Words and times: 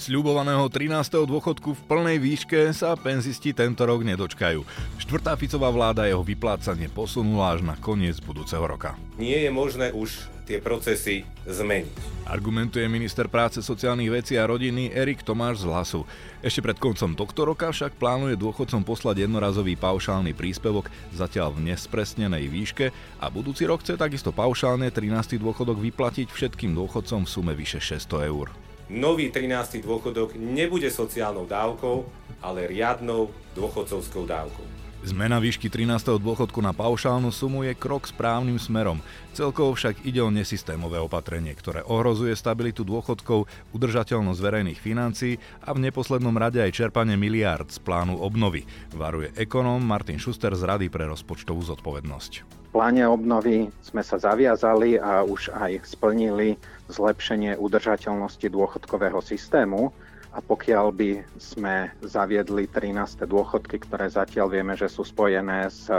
Sľubovaného 0.00 0.64
13. 0.72 1.28
dôchodku 1.28 1.76
v 1.76 1.82
plnej 1.84 2.16
výške 2.16 2.72
sa 2.72 2.96
penzisti 2.96 3.52
tento 3.52 3.84
rok 3.84 4.00
nedočkajú. 4.00 4.64
Štvrtá 4.96 5.36
Ficová 5.36 5.68
vláda 5.68 6.08
jeho 6.08 6.24
vyplácanie 6.24 6.88
posunula 6.88 7.52
až 7.52 7.68
na 7.68 7.76
koniec 7.76 8.16
budúceho 8.24 8.64
roka. 8.64 8.96
Nie 9.20 9.44
je 9.44 9.52
možné 9.52 9.92
už 9.92 10.24
tie 10.48 10.56
procesy 10.56 11.28
zmeniť. 11.44 12.24
Argumentuje 12.32 12.88
minister 12.88 13.28
práce, 13.28 13.60
sociálnych 13.60 14.08
vecí 14.08 14.40
a 14.40 14.48
rodiny 14.48 14.88
Erik 14.88 15.20
Tomáš 15.20 15.68
z 15.68 15.68
Hlasu. 15.68 16.08
Ešte 16.40 16.64
pred 16.64 16.80
koncom 16.80 17.12
tohto 17.12 17.44
roka 17.44 17.68
však 17.68 18.00
plánuje 18.00 18.40
dôchodcom 18.40 18.80
poslať 18.80 19.28
jednorazový 19.28 19.76
paušálny 19.76 20.32
príspevok 20.32 20.88
zatiaľ 21.12 21.52
v 21.52 21.76
nespresnenej 21.76 22.48
výške 22.48 22.88
a 23.20 23.28
budúci 23.28 23.68
rok 23.68 23.84
chce 23.84 24.00
takisto 24.00 24.32
paušálne 24.32 24.88
13. 24.88 25.36
dôchodok 25.36 25.76
vyplatiť 25.76 26.32
všetkým 26.32 26.72
dôchodcom 26.72 27.28
v 27.28 27.32
sume 27.36 27.52
vyše 27.52 27.84
600 27.84 28.32
eur 28.32 28.48
nový 28.90 29.30
13. 29.30 29.86
dôchodok 29.86 30.34
nebude 30.34 30.90
sociálnou 30.90 31.46
dávkou, 31.46 32.02
ale 32.42 32.66
riadnou 32.66 33.30
dôchodcovskou 33.54 34.26
dávkou. 34.26 34.66
Zmena 35.00 35.40
výšky 35.40 35.72
13. 35.72 36.20
dôchodku 36.20 36.60
na 36.60 36.76
paušálnu 36.76 37.32
sumu 37.32 37.64
je 37.64 37.72
krok 37.72 38.04
správnym 38.04 38.60
smerom. 38.60 39.00
Celkovo 39.32 39.72
však 39.72 40.04
ide 40.04 40.20
o 40.20 40.28
nesystémové 40.28 41.00
opatrenie, 41.00 41.56
ktoré 41.56 41.80
ohrozuje 41.88 42.36
stabilitu 42.36 42.84
dôchodkov, 42.84 43.48
udržateľnosť 43.72 44.40
verejných 44.44 44.76
financií 44.76 45.40
a 45.64 45.72
v 45.72 45.88
neposlednom 45.88 46.36
rade 46.36 46.60
aj 46.60 46.76
čerpanie 46.76 47.16
miliárd 47.16 47.72
z 47.72 47.80
plánu 47.80 48.20
obnovy, 48.20 48.68
varuje 48.92 49.32
ekonóm 49.40 49.80
Martin 49.80 50.20
Schuster 50.20 50.52
z 50.52 50.68
Rady 50.68 50.92
pre 50.92 51.08
rozpočtovú 51.08 51.64
zodpovednosť 51.64 52.59
pláne 52.70 53.02
obnovy 53.06 53.68
sme 53.82 54.02
sa 54.02 54.16
zaviazali 54.16 54.96
a 54.96 55.26
už 55.26 55.50
aj 55.50 55.82
splnili 55.84 56.54
zlepšenie 56.90 57.58
udržateľnosti 57.58 58.46
dôchodkového 58.46 59.18
systému. 59.22 59.90
A 60.30 60.38
pokiaľ 60.38 60.94
by 60.94 61.10
sme 61.42 61.90
zaviedli 62.06 62.70
13. 62.70 63.26
dôchodky, 63.26 63.82
ktoré 63.82 64.06
zatiaľ 64.06 64.46
vieme, 64.54 64.78
že 64.78 64.86
sú 64.86 65.02
spojené 65.02 65.66
s 65.66 65.90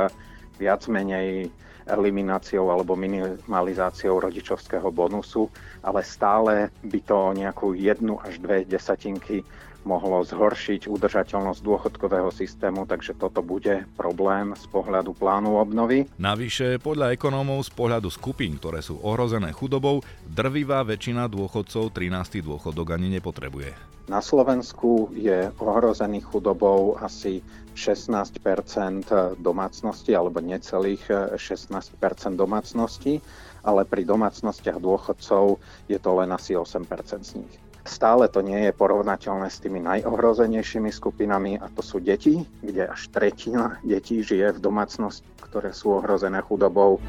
viac 0.55 0.87
menej 0.87 1.51
elimináciou 1.83 2.71
alebo 2.71 2.95
minimalizáciou 2.95 4.23
rodičovského 4.23 4.87
bonusu, 4.93 5.51
ale 5.83 6.05
stále 6.07 6.71
by 6.85 6.99
to 7.03 7.19
nejakú 7.35 7.75
jednu 7.75 8.21
až 8.23 8.39
dve 8.39 8.63
desatinky 8.63 9.43
mohlo 9.83 10.21
zhoršiť 10.21 10.85
udržateľnosť 10.85 11.61
dôchodkového 11.61 12.29
systému, 12.29 12.85
takže 12.85 13.17
toto 13.17 13.41
bude 13.41 13.85
problém 13.97 14.53
z 14.53 14.65
pohľadu 14.69 15.17
plánu 15.17 15.57
obnovy. 15.57 16.05
Navyše, 16.21 16.77
podľa 16.81 17.17
ekonómov 17.17 17.65
z 17.65 17.71
pohľadu 17.73 18.09
skupín, 18.13 18.61
ktoré 18.61 18.85
sú 18.85 19.01
ohrozené 19.01 19.49
chudobou, 19.51 20.05
drvivá 20.29 20.85
väčšina 20.85 21.25
dôchodcov 21.29 21.93
13. 21.93 22.45
dôchodok 22.45 22.93
ani 22.93 23.17
nepotrebuje. 23.17 23.73
Na 24.09 24.19
Slovensku 24.19 25.13
je 25.15 25.47
ohrozených 25.61 26.25
chudobou 26.25 26.99
asi 26.99 27.39
16% 27.79 29.39
domácností 29.39 30.11
alebo 30.11 30.43
necelých 30.43 31.31
16% 31.39 32.35
domácností, 32.35 33.23
ale 33.63 33.87
pri 33.87 34.03
domácnostiach 34.03 34.81
dôchodcov 34.81 35.61
je 35.87 35.95
to 36.01 36.11
len 36.17 36.33
asi 36.33 36.57
8% 36.57 36.83
z 37.23 37.31
nich. 37.39 37.55
Stále 37.81 38.29
to 38.29 38.45
nie 38.45 38.69
je 38.69 38.71
porovnateľné 38.77 39.49
s 39.49 39.57
tými 39.57 39.81
najohrozenejšími 39.81 40.93
skupinami 40.93 41.57
a 41.57 41.65
to 41.73 41.81
sú 41.81 41.97
deti, 41.97 42.45
kde 42.61 42.85
až 42.85 43.09
tretina 43.09 43.81
detí 43.81 44.21
žije 44.21 44.53
v 44.57 44.59
domácnosti, 44.61 45.25
ktoré 45.41 45.73
sú 45.73 45.97
ohrozené 45.97 46.45
chudobou. 46.45 47.01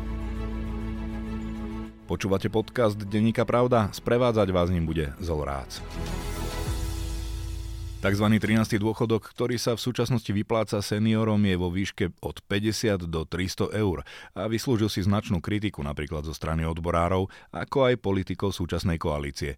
Počúvate 2.08 2.52
podcast 2.52 2.96
Denníka 2.96 3.44
Pravda? 3.44 3.92
Sprevádzať 3.92 4.48
vás 4.52 4.68
ním 4.68 4.84
bude 4.88 5.12
Zolrác. 5.20 5.80
Takzvaný 8.02 8.42
13. 8.42 8.82
dôchodok, 8.82 9.30
ktorý 9.30 9.62
sa 9.62 9.78
v 9.78 9.86
súčasnosti 9.86 10.26
vypláca 10.34 10.82
seniorom, 10.82 11.38
je 11.38 11.54
vo 11.54 11.70
výške 11.70 12.10
od 12.18 12.42
50 12.50 13.06
do 13.06 13.22
300 13.22 13.78
eur 13.78 14.02
a 14.34 14.50
vyslúžil 14.50 14.90
si 14.90 15.06
značnú 15.06 15.38
kritiku 15.38 15.86
napríklad 15.86 16.26
zo 16.26 16.34
strany 16.34 16.66
odborárov, 16.66 17.30
ako 17.54 17.78
aj 17.86 18.02
politikov 18.02 18.58
súčasnej 18.58 18.98
koalície. 18.98 19.54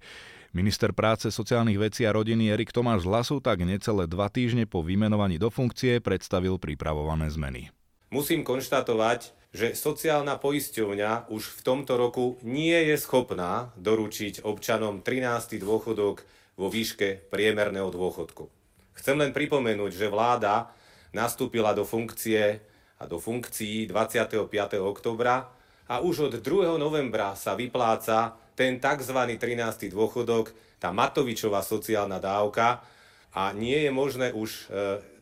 Minister 0.53 0.93
práce, 0.93 1.33
sociálnych 1.33 1.89
vecí 1.89 2.05
a 2.05 2.13
rodiny 2.13 2.53
Erik 2.53 2.69
Tomáš 2.69 3.09
z 3.09 3.17
Lasu 3.17 3.41
tak 3.41 3.65
necelé 3.65 4.05
dva 4.05 4.29
týždne 4.29 4.69
po 4.69 4.85
vymenovaní 4.85 5.41
do 5.41 5.49
funkcie 5.49 6.05
predstavil 6.05 6.61
pripravované 6.61 7.33
zmeny. 7.33 7.73
Musím 8.13 8.45
konštatovať, 8.45 9.33
že 9.57 9.73
sociálna 9.73 10.37
poisťovňa 10.37 11.33
už 11.33 11.43
v 11.49 11.61
tomto 11.65 11.97
roku 11.97 12.37
nie 12.45 12.77
je 12.93 13.01
schopná 13.01 13.73
doručiť 13.81 14.45
občanom 14.45 15.01
13. 15.01 15.57
dôchodok 15.65 16.44
vo 16.55 16.71
výške 16.71 17.31
priemerného 17.31 17.91
dôchodku. 17.91 18.47
Chcem 18.95 19.19
len 19.19 19.35
pripomenúť, 19.35 19.93
že 19.95 20.13
vláda 20.13 20.71
nastúpila 21.11 21.75
do 21.75 21.83
funkcie 21.83 22.63
a 22.99 23.05
do 23.07 23.19
funkcií 23.19 23.91
25. 23.91 24.51
oktobra 24.79 25.51
a 25.91 26.01
už 26.01 26.31
od 26.31 26.35
2. 26.39 26.79
novembra 26.79 27.35
sa 27.35 27.59
vypláca 27.59 28.39
ten 28.55 28.79
tzv. 28.79 29.19
13. 29.35 29.91
dôchodok, 29.91 30.55
tá 30.79 30.95
Matovičová 30.95 31.61
sociálna 31.61 32.23
dávka 32.23 32.87
a 33.35 33.51
nie 33.51 33.83
je 33.83 33.91
možné 33.91 34.31
už 34.31 34.51
e, 34.51 34.63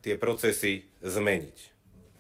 tie 0.05 0.15
procesy 0.21 0.85
zmeniť. 1.01 1.73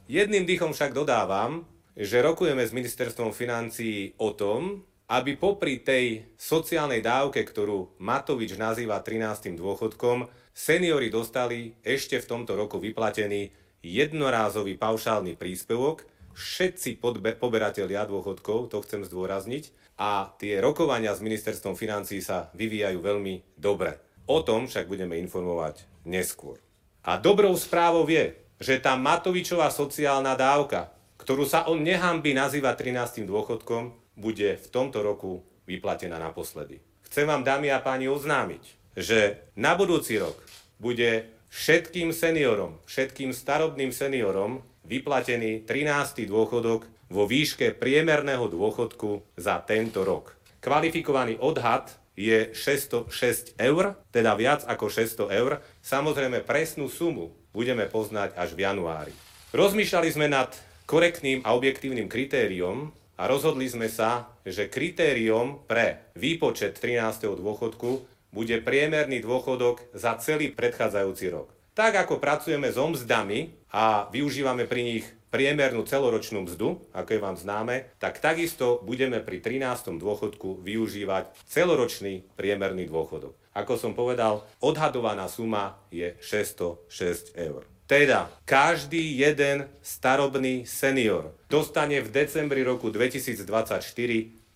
Jedným 0.09 0.49
dýchom 0.49 0.73
však 0.73 0.97
dodávam, 0.97 1.69
že 1.93 2.25
rokujeme 2.25 2.65
s 2.65 2.73
ministerstvom 2.73 3.37
financií 3.37 4.17
o 4.17 4.33
tom, 4.33 4.81
aby 5.13 5.37
popri 5.37 5.85
tej 5.85 6.25
sociálnej 6.41 7.05
dávke, 7.05 7.45
ktorú 7.45 8.01
Matovič 8.01 8.57
nazýva 8.57 9.05
13. 9.05 9.53
dôchodkom, 9.61 10.25
seniori 10.57 11.13
dostali 11.13 11.77
ešte 11.85 12.17
v 12.17 12.29
tomto 12.33 12.57
roku 12.57 12.81
vyplatený 12.81 13.53
jednorázový 13.85 14.81
paušálny 14.81 15.37
príspevok, 15.37 16.09
všetci 16.33 16.97
podbe- 16.97 17.37
poberatelia 17.37 18.09
dôchodkov, 18.09 18.73
to 18.73 18.81
chcem 18.89 19.05
zdôrazniť, 19.05 19.69
a 20.01 20.33
tie 20.41 20.57
rokovania 20.65 21.13
s 21.13 21.21
ministerstvom 21.21 21.77
financí 21.77 22.25
sa 22.25 22.49
vyvíjajú 22.57 23.05
veľmi 23.05 23.61
dobre. 23.61 24.01
O 24.25 24.41
tom 24.41 24.65
však 24.65 24.89
budeme 24.89 25.21
informovať 25.21 25.85
neskôr. 26.09 26.57
A 27.05 27.21
dobrou 27.21 27.53
správou 27.61 28.09
je, 28.09 28.33
že 28.57 28.81
tá 28.81 28.97
Matovičová 28.97 29.69
sociálna 29.69 30.33
dávka, 30.41 30.89
ktorú 31.21 31.45
sa 31.45 31.69
on 31.69 31.85
nehambí 31.85 32.33
nazývať 32.33 32.89
13. 33.21 33.29
dôchodkom, 33.29 34.02
bude 34.17 34.57
v 34.59 34.67
tomto 34.69 35.01
roku 35.01 35.45
vyplatená 35.67 36.19
naposledy. 36.19 36.81
Chcem 37.09 37.29
vám, 37.29 37.45
dámy 37.45 37.69
a 37.73 37.81
páni, 37.81 38.09
oznámiť, 38.09 38.63
že 38.97 39.49
na 39.57 39.77
budúci 39.77 40.17
rok 40.17 40.41
bude 40.81 41.29
všetkým 41.53 42.17
seniorom, 42.17 42.81
všetkým 42.89 43.37
starobným 43.37 43.93
seniorom 43.93 44.65
vyplatený 44.89 45.69
13. 45.69 46.25
dôchodok 46.25 46.89
vo 47.13 47.29
výške 47.29 47.77
priemerného 47.77 48.49
dôchodku 48.49 49.37
za 49.37 49.61
tento 49.61 50.01
rok. 50.03 50.33
Kvalifikovaný 50.65 51.37
odhad 51.37 51.93
je 52.17 52.53
606 52.57 53.57
eur, 53.61 53.97
teda 54.09 54.33
viac 54.37 54.65
ako 54.65 54.89
600 54.89 55.29
eur. 55.33 55.61
Samozrejme 55.85 56.45
presnú 56.45 56.89
sumu 56.89 57.37
budeme 57.53 57.85
poznať 57.89 58.37
až 58.37 58.57
v 58.57 58.65
januári. 58.65 59.13
Rozmýšľali 59.53 60.09
sme 60.09 60.33
nad 60.33 60.53
korektným 60.89 61.45
a 61.45 61.53
objektívnym 61.53 62.09
kritériom 62.09 62.93
a 63.23 63.31
rozhodli 63.31 63.71
sme 63.71 63.87
sa, 63.87 64.35
že 64.43 64.67
kritériom 64.67 65.63
pre 65.71 66.11
výpočet 66.19 66.75
13. 66.75 67.31
dôchodku 67.39 68.03
bude 68.35 68.59
priemerný 68.59 69.23
dôchodok 69.23 69.95
za 69.95 70.19
celý 70.19 70.51
predchádzajúci 70.51 71.31
rok. 71.31 71.55
Tak 71.79 72.03
ako 72.03 72.19
pracujeme 72.19 72.75
s 72.75 72.77
omzdami 72.77 73.55
a 73.71 74.11
využívame 74.11 74.67
pri 74.67 74.83
nich 74.83 75.07
priemernú 75.31 75.87
celoročnú 75.87 76.51
mzdu, 76.51 76.83
ako 76.93 77.09
je 77.15 77.21
vám 77.23 77.39
známe, 77.39 77.95
tak 78.03 78.19
takisto 78.19 78.83
budeme 78.83 79.23
pri 79.23 79.39
13. 79.39 79.97
dôchodku 80.03 80.61
využívať 80.61 81.33
celoročný 81.47 82.27
priemerný 82.35 82.91
dôchodok. 82.91 83.39
Ako 83.55 83.79
som 83.79 83.95
povedal, 83.95 84.43
odhadovaná 84.59 85.31
suma 85.31 85.79
je 85.95 86.19
606 86.21 87.39
eur. 87.39 87.72
Teda 87.93 88.33
každý 88.49 89.21
jeden 89.21 89.69
starobný 89.85 90.65
senior 90.65 91.37
dostane 91.45 92.01
v 92.01 92.09
decembri 92.09 92.65
roku 92.65 92.89
2024 92.89 93.45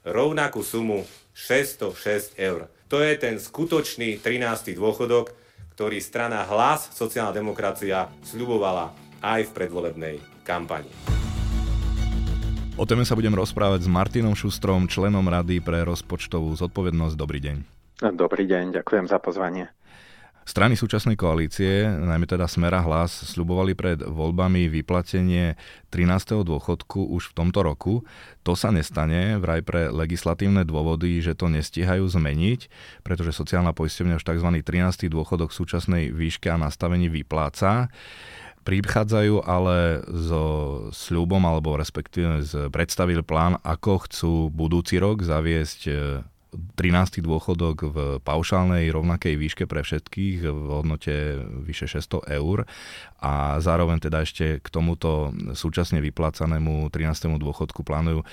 rovnakú 0.08 0.64
sumu 0.64 1.04
606 1.36 2.32
eur. 2.40 2.72
To 2.88 2.96
je 3.04 3.12
ten 3.20 3.36
skutočný 3.36 4.24
13. 4.24 4.72
dôchodok, 4.80 5.36
ktorý 5.76 6.00
strana 6.00 6.48
Hlas 6.48 6.88
sociálna 6.96 7.36
demokracia 7.36 8.08
sľubovala 8.24 8.96
aj 9.20 9.40
v 9.44 9.50
predvolebnej 9.52 10.16
kampani. 10.40 10.88
O 12.80 12.88
téme 12.88 13.04
sa 13.04 13.20
budem 13.20 13.36
rozprávať 13.36 13.84
s 13.84 13.88
Martinom 13.92 14.32
Šustrom, 14.32 14.88
členom 14.88 15.28
Rady 15.28 15.60
pre 15.60 15.84
rozpočtovú 15.84 16.56
zodpovednosť. 16.56 17.12
Dobrý 17.12 17.44
deň. 17.44 17.56
Dobrý 18.16 18.48
deň, 18.48 18.80
ďakujem 18.80 19.12
za 19.12 19.20
pozvanie. 19.20 19.68
Strany 20.46 20.78
súčasnej 20.78 21.18
koalície, 21.18 21.90
najmä 21.90 22.22
teda 22.22 22.46
Smera 22.46 22.78
hlas, 22.78 23.10
sľubovali 23.34 23.74
pred 23.74 23.98
voľbami 23.98 24.70
vyplatenie 24.70 25.58
13. 25.90 26.46
dôchodku 26.46 27.02
už 27.02 27.34
v 27.34 27.36
tomto 27.36 27.66
roku. 27.66 28.06
To 28.46 28.54
sa 28.54 28.70
nestane, 28.70 29.42
vraj 29.42 29.66
pre 29.66 29.90
legislatívne 29.90 30.62
dôvody, 30.62 31.18
že 31.18 31.34
to 31.34 31.50
nestíhajú 31.50 32.06
zmeniť, 32.06 32.70
pretože 33.02 33.34
sociálna 33.34 33.74
poisťovňa 33.74 34.22
už 34.22 34.24
tzv. 34.24 34.50
13. 34.62 35.10
dôchodok 35.10 35.50
súčasnej 35.50 36.14
výške 36.14 36.46
a 36.46 36.62
nastavení 36.62 37.10
vypláca 37.10 37.90
prichádzajú 38.62 39.42
ale 39.42 40.06
so 40.10 40.44
sľubom, 40.94 41.42
alebo 41.42 41.74
respektíve 41.74 42.46
predstavili 42.70 43.22
plán, 43.26 43.58
ako 43.66 44.06
chcú 44.06 44.34
budúci 44.54 45.02
rok 45.02 45.26
zaviesť 45.26 45.80
13. 46.74 47.22
dôchodok 47.22 47.76
v 47.88 47.96
paušálnej 48.20 48.88
rovnakej 48.90 49.34
výške 49.38 49.64
pre 49.64 49.84
všetkých 49.84 50.44
v 50.44 50.68
hodnote 50.72 51.14
vyše 51.64 51.88
600 51.88 52.26
eur 52.36 52.64
a 53.20 53.58
zároveň 53.62 54.02
teda 54.02 54.24
ešte 54.26 54.60
k 54.60 54.68
tomuto 54.68 55.32
súčasne 55.56 56.02
vyplácanému 56.04 56.92
13. 56.92 57.36
dôchodku 57.40 57.80
plánujú 57.80 58.20
e, 58.20 58.26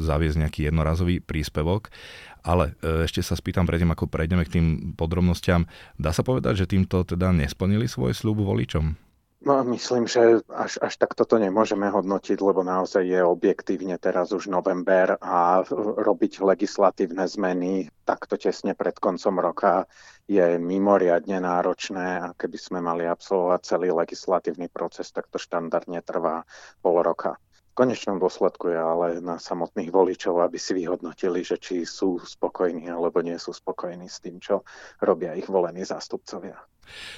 zaviesť 0.00 0.40
nejaký 0.46 0.60
jednorazový 0.72 1.20
príspevok. 1.20 1.92
Ale 2.40 2.72
e, 2.80 3.04
ešte 3.04 3.20
sa 3.20 3.36
spýtam 3.36 3.68
predtým, 3.68 3.92
ako 3.92 4.08
prejdeme 4.08 4.48
k 4.48 4.60
tým 4.60 4.66
podrobnostiam. 4.96 5.68
Dá 6.00 6.16
sa 6.16 6.24
povedať, 6.24 6.64
že 6.64 6.70
týmto 6.72 7.04
teda 7.04 7.36
nesplnili 7.36 7.84
svoj 7.84 8.16
sľub 8.16 8.40
voličom? 8.40 9.09
No, 9.40 9.64
myslím, 9.64 10.04
že 10.04 10.44
až, 10.52 10.76
až 10.84 11.00
tak 11.00 11.16
toto 11.16 11.40
nemôžeme 11.40 11.88
hodnotiť, 11.88 12.36
lebo 12.44 12.60
naozaj 12.60 13.08
je 13.08 13.24
objektívne 13.24 13.96
teraz 13.96 14.36
už 14.36 14.52
november 14.52 15.16
a 15.16 15.64
robiť 15.96 16.44
legislatívne 16.44 17.24
zmeny 17.24 17.88
takto 18.04 18.36
tesne 18.36 18.76
pred 18.76 18.92
koncom 19.00 19.40
roka 19.40 19.88
je 20.28 20.60
mimoriadne 20.60 21.40
náročné 21.40 22.20
a 22.20 22.26
keby 22.36 22.58
sme 22.60 22.78
mali 22.84 23.08
absolvovať 23.08 23.60
celý 23.64 23.88
legislatívny 23.96 24.68
proces, 24.68 25.08
tak 25.08 25.32
to 25.32 25.40
štandardne 25.40 26.04
trvá 26.04 26.44
pol 26.84 27.00
roka. 27.00 27.40
Konečnom 27.80 28.20
dôsledku 28.20 28.68
je 28.68 28.76
ale 28.76 29.24
na 29.24 29.40
samotných 29.40 29.88
voličov, 29.88 30.36
aby 30.44 30.60
si 30.60 30.76
vyhodnotili, 30.76 31.40
že 31.40 31.56
či 31.56 31.88
sú 31.88 32.20
spokojní 32.20 32.92
alebo 32.92 33.24
nie 33.24 33.40
sú 33.40 33.56
spokojní 33.56 34.04
s 34.04 34.20
tým, 34.20 34.36
čo 34.36 34.68
robia 35.00 35.32
ich 35.32 35.48
volení 35.48 35.80
zástupcovia. 35.80 36.60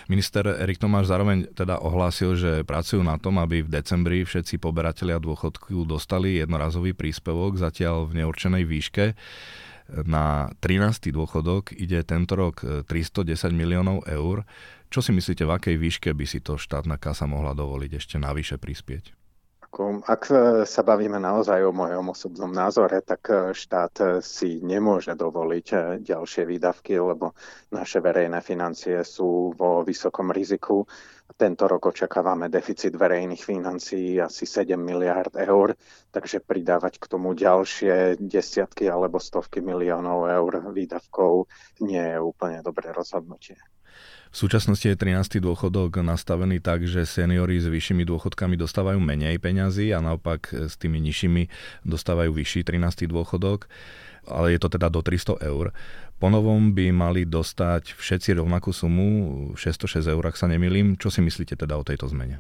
Minister 0.07 0.47
Erik 0.63 0.79
Tomáš 0.79 1.11
zároveň 1.11 1.51
teda 1.51 1.83
ohlásil, 1.83 2.39
že 2.39 2.63
pracujú 2.63 3.03
na 3.03 3.19
tom, 3.19 3.43
aby 3.43 3.67
v 3.67 3.75
decembri 3.75 4.23
všetci 4.23 4.63
poberatelia 4.63 5.19
dôchodku 5.19 5.83
dostali 5.83 6.39
jednorazový 6.39 6.95
príspevok, 6.95 7.59
zatiaľ 7.59 8.07
v 8.07 8.23
neurčenej 8.23 8.63
výške. 8.63 9.19
Na 10.07 10.47
13. 10.63 11.11
dôchodok 11.11 11.75
ide 11.75 12.07
tento 12.07 12.39
rok 12.39 12.63
310 12.87 13.51
miliónov 13.51 14.07
eur. 14.07 14.47
Čo 14.95 15.03
si 15.03 15.11
myslíte, 15.11 15.43
v 15.43 15.59
akej 15.59 15.75
výške 15.75 16.15
by 16.15 16.23
si 16.23 16.39
to 16.39 16.55
štátna 16.55 17.03
kasa 17.03 17.27
mohla 17.27 17.51
dovoliť 17.51 17.99
ešte 17.99 18.23
navyše 18.23 18.63
prispieť? 18.63 19.22
Ak 20.05 20.29
sa 20.69 20.83
bavíme 20.85 21.17
naozaj 21.17 21.65
o 21.65 21.73
mojom 21.73 22.13
osobnom 22.13 22.53
názore, 22.53 23.01
tak 23.01 23.25
e, 23.33 23.57
štát 23.57 23.95
e, 24.05 24.07
si 24.21 24.61
nemôže 24.61 25.17
dovoliť 25.17 25.67
e, 25.73 25.77
ďalšie 26.05 26.45
výdavky, 26.45 27.01
lebo 27.01 27.33
naše 27.73 28.05
verejné 28.05 28.45
financie 28.45 29.01
sú 29.01 29.57
vo 29.57 29.81
vysokom 29.81 30.29
riziku. 30.29 30.85
Tento 31.41 31.65
rok 31.65 31.89
očakávame 31.89 32.53
deficit 32.53 32.93
verejných 32.93 33.41
financií 33.41 34.21
asi 34.21 34.45
7 34.45 34.77
miliard 34.77 35.33
eur, 35.41 35.73
takže 36.13 36.45
pridávať 36.45 37.01
k 37.01 37.09
tomu 37.09 37.33
ďalšie 37.33 38.21
desiatky 38.21 38.93
alebo 38.93 39.17
stovky 39.17 39.65
miliónov 39.65 40.29
eur 40.29 40.69
výdavkov 40.69 41.49
nie 41.81 42.13
je 42.13 42.21
úplne 42.21 42.61
dobré 42.61 42.93
rozhodnutie. 42.93 43.57
V 44.33 44.37
súčasnosti 44.41 44.89
je 44.89 44.97
13. 44.97 45.45
dôchodok 45.45 46.01
nastavený 46.01 46.65
tak, 46.65 46.89
že 46.89 47.05
seniory 47.05 47.61
s 47.61 47.69
vyššími 47.69 48.09
dôchodkami 48.09 48.57
dostávajú 48.57 48.97
menej 48.97 49.37
peňazí 49.37 49.93
a 49.93 50.01
naopak 50.01 50.57
s 50.57 50.81
tými 50.81 51.05
nižšími 51.05 51.53
dostávajú 51.85 52.33
vyšší 52.33 52.65
13. 52.65 53.13
dôchodok 53.13 53.69
ale 54.27 54.55
je 54.55 54.59
to 54.63 54.71
teda 54.71 54.87
do 54.87 55.03
300 55.03 55.43
eur. 55.43 55.75
Po 56.23 56.31
novom 56.31 56.71
by 56.71 56.95
mali 56.95 57.27
dostať 57.27 57.99
všetci 57.99 58.39
rovnakú 58.39 58.71
sumu, 58.71 59.51
606 59.59 60.07
eur, 60.07 60.23
ak 60.23 60.39
sa 60.39 60.47
nemýlim. 60.47 60.95
Čo 60.95 61.11
si 61.11 61.19
myslíte 61.19 61.59
teda 61.59 61.75
o 61.75 61.83
tejto 61.83 62.07
zmene? 62.07 62.39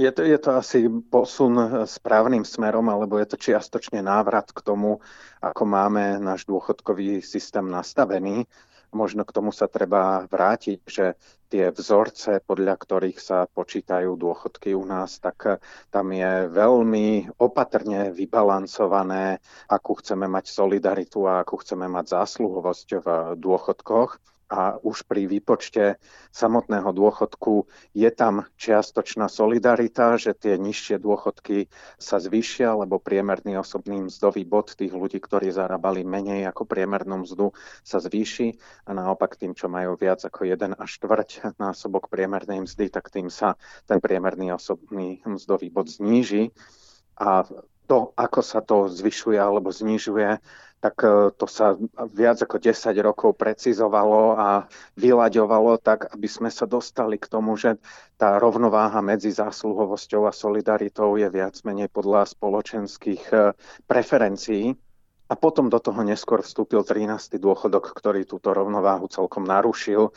Je 0.00 0.08
to, 0.08 0.24
je 0.24 0.38
to 0.40 0.50
asi 0.56 0.88
posun 1.12 1.84
správnym 1.84 2.48
smerom, 2.48 2.88
alebo 2.88 3.20
je 3.20 3.28
to 3.28 3.36
čiastočne 3.36 4.00
návrat 4.00 4.48
k 4.50 4.64
tomu, 4.64 5.04
ako 5.44 5.62
máme 5.68 6.16
náš 6.16 6.48
dôchodkový 6.48 7.20
systém 7.20 7.68
nastavený 7.68 8.48
možno 8.92 9.22
k 9.26 9.34
tomu 9.34 9.50
sa 9.54 9.70
treba 9.70 10.26
vrátiť, 10.26 10.78
že 10.86 11.14
tie 11.50 11.74
vzorce, 11.74 12.38
podľa 12.46 12.78
ktorých 12.78 13.18
sa 13.18 13.38
počítajú 13.50 14.14
dôchodky 14.14 14.70
u 14.72 14.86
nás, 14.86 15.18
tak 15.18 15.38
eh, 15.46 15.58
tam 15.90 16.14
je 16.14 16.46
veľmi 16.46 17.34
opatrne 17.42 18.14
vybalancované, 18.14 19.42
akú 19.66 19.98
chceme 19.98 20.30
mať 20.30 20.44
solidaritu 20.46 21.26
a 21.26 21.42
akú 21.42 21.58
chceme 21.58 21.90
mať 21.90 22.14
zásluhovosť 22.14 22.88
v 23.02 23.06
dôchodkoch 23.34 24.29
a 24.50 24.82
už 24.82 25.06
pri 25.06 25.30
výpočte 25.30 26.02
samotného 26.34 26.90
dôchodku 26.90 27.70
je 27.94 28.10
tam 28.10 28.50
čiastočná 28.58 29.30
solidarita, 29.30 30.18
že 30.18 30.34
tie 30.34 30.58
nižšie 30.58 30.98
dôchodky 30.98 31.70
sa 32.02 32.18
zvýšia, 32.18 32.74
lebo 32.74 32.98
priemerný 32.98 33.62
osobný 33.62 34.10
mzdový 34.10 34.42
bod 34.42 34.74
tých 34.74 34.90
ľudí, 34.90 35.22
ktorí 35.22 35.54
zarábali 35.54 36.02
menej 36.02 36.50
ako 36.50 36.66
priemernú 36.66 37.22
mzdu, 37.22 37.54
sa 37.86 38.02
zvýši 38.02 38.58
a 38.84 38.90
naopak 38.90 39.38
tým, 39.38 39.54
čo 39.54 39.70
majú 39.70 39.94
viac 39.94 40.18
ako 40.26 40.42
1 40.42 40.74
až 40.74 40.90
štvrť 40.98 41.54
násobok 41.62 42.10
priemernej 42.10 42.66
mzdy, 42.66 42.90
tak 42.90 43.14
tým 43.14 43.30
sa 43.30 43.54
ten 43.86 44.02
priemerný 44.02 44.50
osobný 44.50 45.22
mzdový 45.22 45.70
bod 45.70 45.86
zníži. 45.86 46.50
A 47.22 47.46
to, 47.90 48.14
ako 48.14 48.40
sa 48.42 48.62
to 48.62 48.86
zvyšuje 48.86 49.34
alebo 49.34 49.74
znižuje, 49.74 50.38
tak 50.80 50.96
e, 51.04 51.28
to 51.36 51.44
sa 51.44 51.76
viac 52.08 52.40
ako 52.40 52.56
10 52.56 52.96
rokov 53.04 53.36
precizovalo 53.36 54.34
a 54.34 54.48
vyľaďovalo 54.96 55.76
tak, 55.76 56.08
aby 56.16 56.24
sme 56.24 56.48
sa 56.48 56.64
dostali 56.64 57.20
k 57.20 57.28
tomu, 57.28 57.54
že 57.54 57.76
tá 58.16 58.40
rovnováha 58.40 59.04
medzi 59.04 59.28
zásluhovosťou 59.28 60.24
a 60.24 60.32
solidaritou 60.32 61.20
je 61.20 61.28
viac 61.28 61.60
menej 61.68 61.92
podľa 61.92 62.32
spoločenských 62.32 63.22
e, 63.30 63.52
preferencií. 63.84 64.72
A 65.30 65.38
potom 65.38 65.70
do 65.70 65.78
toho 65.78 66.02
neskôr 66.02 66.42
vstúpil 66.42 66.82
13. 66.82 67.38
dôchodok, 67.38 67.94
ktorý 67.94 68.26
túto 68.26 68.50
rovnováhu 68.50 69.06
celkom 69.06 69.46
narušil 69.46 70.10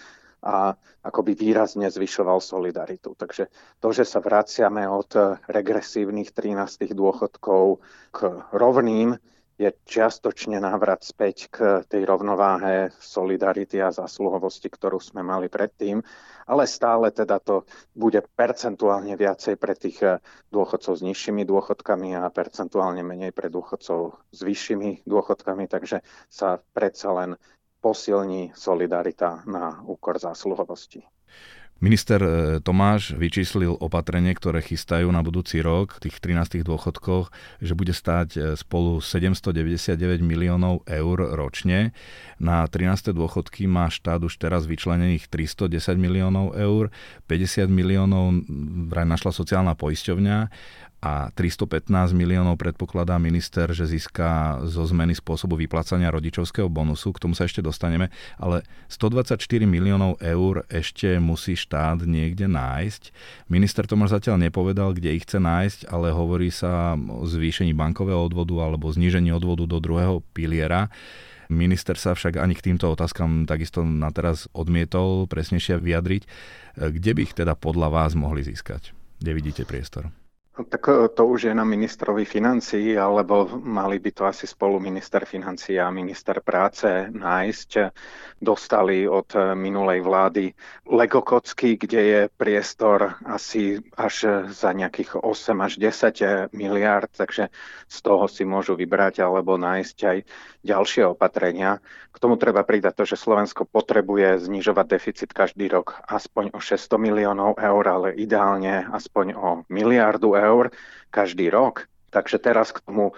a 0.44 0.74
akoby 1.06 1.38
výrazne 1.38 1.88
zvyšoval 1.88 2.42
solidaritu. 2.44 3.16
Takže 3.16 3.48
to, 3.78 3.88
že 3.96 4.04
sa 4.04 4.20
vraciame 4.20 4.84
od 4.90 5.40
regresívnych 5.48 6.36
13. 6.36 6.92
dôchodkov 6.98 7.80
k 8.10 8.20
rovným, 8.52 9.16
je 9.58 9.70
čiastočne 9.86 10.58
návrat 10.58 11.06
späť 11.06 11.48
k 11.54 11.58
tej 11.86 12.10
rovnováhe 12.10 12.90
solidarity 12.98 13.78
a 13.80 13.94
zasluhovosti, 13.94 14.66
ktorú 14.66 14.98
sme 14.98 15.22
mali 15.22 15.46
predtým, 15.46 16.02
ale 16.50 16.66
stále 16.66 17.14
teda 17.14 17.38
to 17.38 17.64
bude 17.94 18.20
percentuálne 18.34 19.14
viacej 19.14 19.56
pre 19.56 19.78
tých 19.78 19.98
eh, 20.02 20.18
dôchodcov 20.50 20.94
s 20.98 21.06
nižšími 21.06 21.46
dôchodkami 21.46 22.18
a 22.18 22.34
percentuálne 22.34 23.06
menej 23.06 23.32
pre 23.32 23.54
dôchodcov 23.54 24.18
s 24.34 24.40
vyššími 24.42 25.06
dôchodkami, 25.06 25.70
takže 25.70 26.02
sa 26.28 26.58
predsa 26.74 27.14
len 27.14 27.38
posilní 27.84 28.56
solidarita 28.56 29.44
na 29.46 29.84
úkor 29.84 30.16
zásluhovosti. 30.16 31.13
Minister 31.82 32.22
e, 32.22 32.30
Tomáš 32.62 33.18
vyčíslil 33.18 33.76
opatrenie, 33.76 34.32
ktoré 34.38 34.62
chystajú 34.64 35.10
na 35.10 35.20
budúci 35.20 35.60
rok, 35.60 36.00
tých 36.00 36.22
13 36.22 36.64
dôchodkoch, 36.64 37.34
že 37.60 37.74
bude 37.76 37.92
stáť 37.92 38.30
e, 38.34 38.40
spolu 38.56 39.02
799 39.02 40.24
miliónov 40.24 40.86
eur 40.86 41.18
ročne. 41.34 41.92
Na 42.38 42.64
13. 42.70 43.12
dôchodky 43.12 43.68
má 43.68 43.92
štát 43.92 44.24
už 44.24 44.40
teraz 44.40 44.64
vyčlenených 44.64 45.28
310 45.28 46.00
miliónov 46.00 46.56
eur, 46.56 46.94
50 47.28 47.68
miliónov 47.68 48.46
vraj 48.88 49.10
našla 49.10 49.36
sociálna 49.36 49.74
poisťovňa 49.76 50.38
a 51.04 51.28
315 51.36 52.16
miliónov 52.16 52.56
predpokladá 52.56 53.20
minister, 53.20 53.68
že 53.76 53.84
získa 53.92 54.64
zo 54.64 54.88
zmeny 54.88 55.12
spôsobu 55.12 55.60
vyplácania 55.60 56.08
rodičovského 56.08 56.72
bonusu. 56.72 57.12
K 57.12 57.28
tomu 57.28 57.36
sa 57.36 57.44
ešte 57.44 57.60
dostaneme, 57.60 58.08
ale 58.40 58.64
124 58.88 59.36
miliónov 59.68 60.16
eur 60.24 60.64
ešte 60.72 61.20
musí 61.20 61.60
štát 61.60 62.08
niekde 62.08 62.48
nájsť. 62.48 63.12
Minister 63.52 63.84
Tomáš 63.84 64.16
zatiaľ 64.16 64.48
nepovedal, 64.48 64.96
kde 64.96 65.20
ich 65.20 65.28
chce 65.28 65.44
nájsť, 65.44 65.92
ale 65.92 66.16
hovorí 66.16 66.48
sa 66.48 66.96
o 66.96 67.28
zvýšení 67.28 67.76
bankového 67.76 68.24
odvodu 68.24 68.64
alebo 68.64 68.88
znížení 68.88 69.36
odvodu 69.36 69.68
do 69.68 69.84
druhého 69.84 70.24
piliera. 70.32 70.88
Minister 71.52 72.00
sa 72.00 72.16
však 72.16 72.40
ani 72.40 72.56
k 72.56 72.72
týmto 72.72 72.88
otázkam 72.88 73.44
takisto 73.44 73.84
na 73.84 74.08
teraz 74.16 74.48
odmietol 74.56 75.28
presnejšie 75.28 75.84
vyjadriť. 75.84 76.24
Kde 76.80 77.12
by 77.12 77.20
ich 77.28 77.36
teda 77.36 77.60
podľa 77.60 77.92
vás 77.92 78.16
mohli 78.16 78.48
získať? 78.48 78.96
Kde 79.20 79.32
vidíte 79.36 79.68
priestor? 79.68 80.23
Tak 80.54 80.86
e, 80.88 81.10
to 81.10 81.26
už 81.26 81.50
je 81.50 81.54
na 81.54 81.66
ministrovi 81.66 82.30
financií, 82.30 82.94
alebo 82.94 83.58
mali 83.58 83.98
by 83.98 84.12
to 84.14 84.30
asi 84.30 84.46
spolu 84.46 84.78
minister 84.78 85.26
financií 85.26 85.82
a 85.82 85.90
minister 85.90 86.46
práce 86.46 87.10
nájsť. 87.10 87.72
Dostali 88.38 89.10
od 89.10 89.34
e, 89.34 89.58
minulej 89.58 90.06
vlády 90.06 90.54
Lego 90.94 91.26
kocky, 91.26 91.74
kde 91.74 92.02
je 92.06 92.22
priestor 92.38 93.18
asi 93.26 93.82
až 93.98 94.46
za 94.54 94.70
nejakých 94.78 95.26
8 95.26 95.58
až 95.58 95.82
10 95.82 96.54
miliard, 96.54 97.10
takže 97.10 97.50
z 97.90 97.98
toho 98.06 98.30
si 98.30 98.46
môžu 98.46 98.78
vybrať 98.78 99.26
alebo 99.26 99.58
nájsť 99.58 99.98
aj 100.06 100.18
ďalšie 100.62 101.10
opatrenia. 101.18 101.82
K 102.14 102.22
tomu 102.22 102.38
treba 102.38 102.62
pridať 102.62 102.94
to, 103.02 103.04
že 103.10 103.18
Slovensko 103.18 103.66
potrebuje 103.66 104.46
znižovať 104.46 104.86
deficit 104.86 105.30
každý 105.34 105.66
rok 105.66 105.98
aspoň 106.06 106.54
o 106.54 106.62
600 106.62 107.02
miliónov 107.02 107.58
eur, 107.58 107.84
ale 107.90 108.14
ideálne 108.14 108.86
aspoň 108.94 109.34
o 109.34 109.50
miliardu 109.66 110.38
eur 110.38 110.43
každý 111.14 111.48
rok. 111.50 111.88
Takže 112.14 112.38
teraz 112.38 112.70
k 112.74 112.84
tomu 112.84 113.14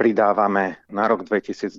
pridávame 0.00 0.80
na 0.88 1.04
rok 1.06 1.28
2024 1.28 1.76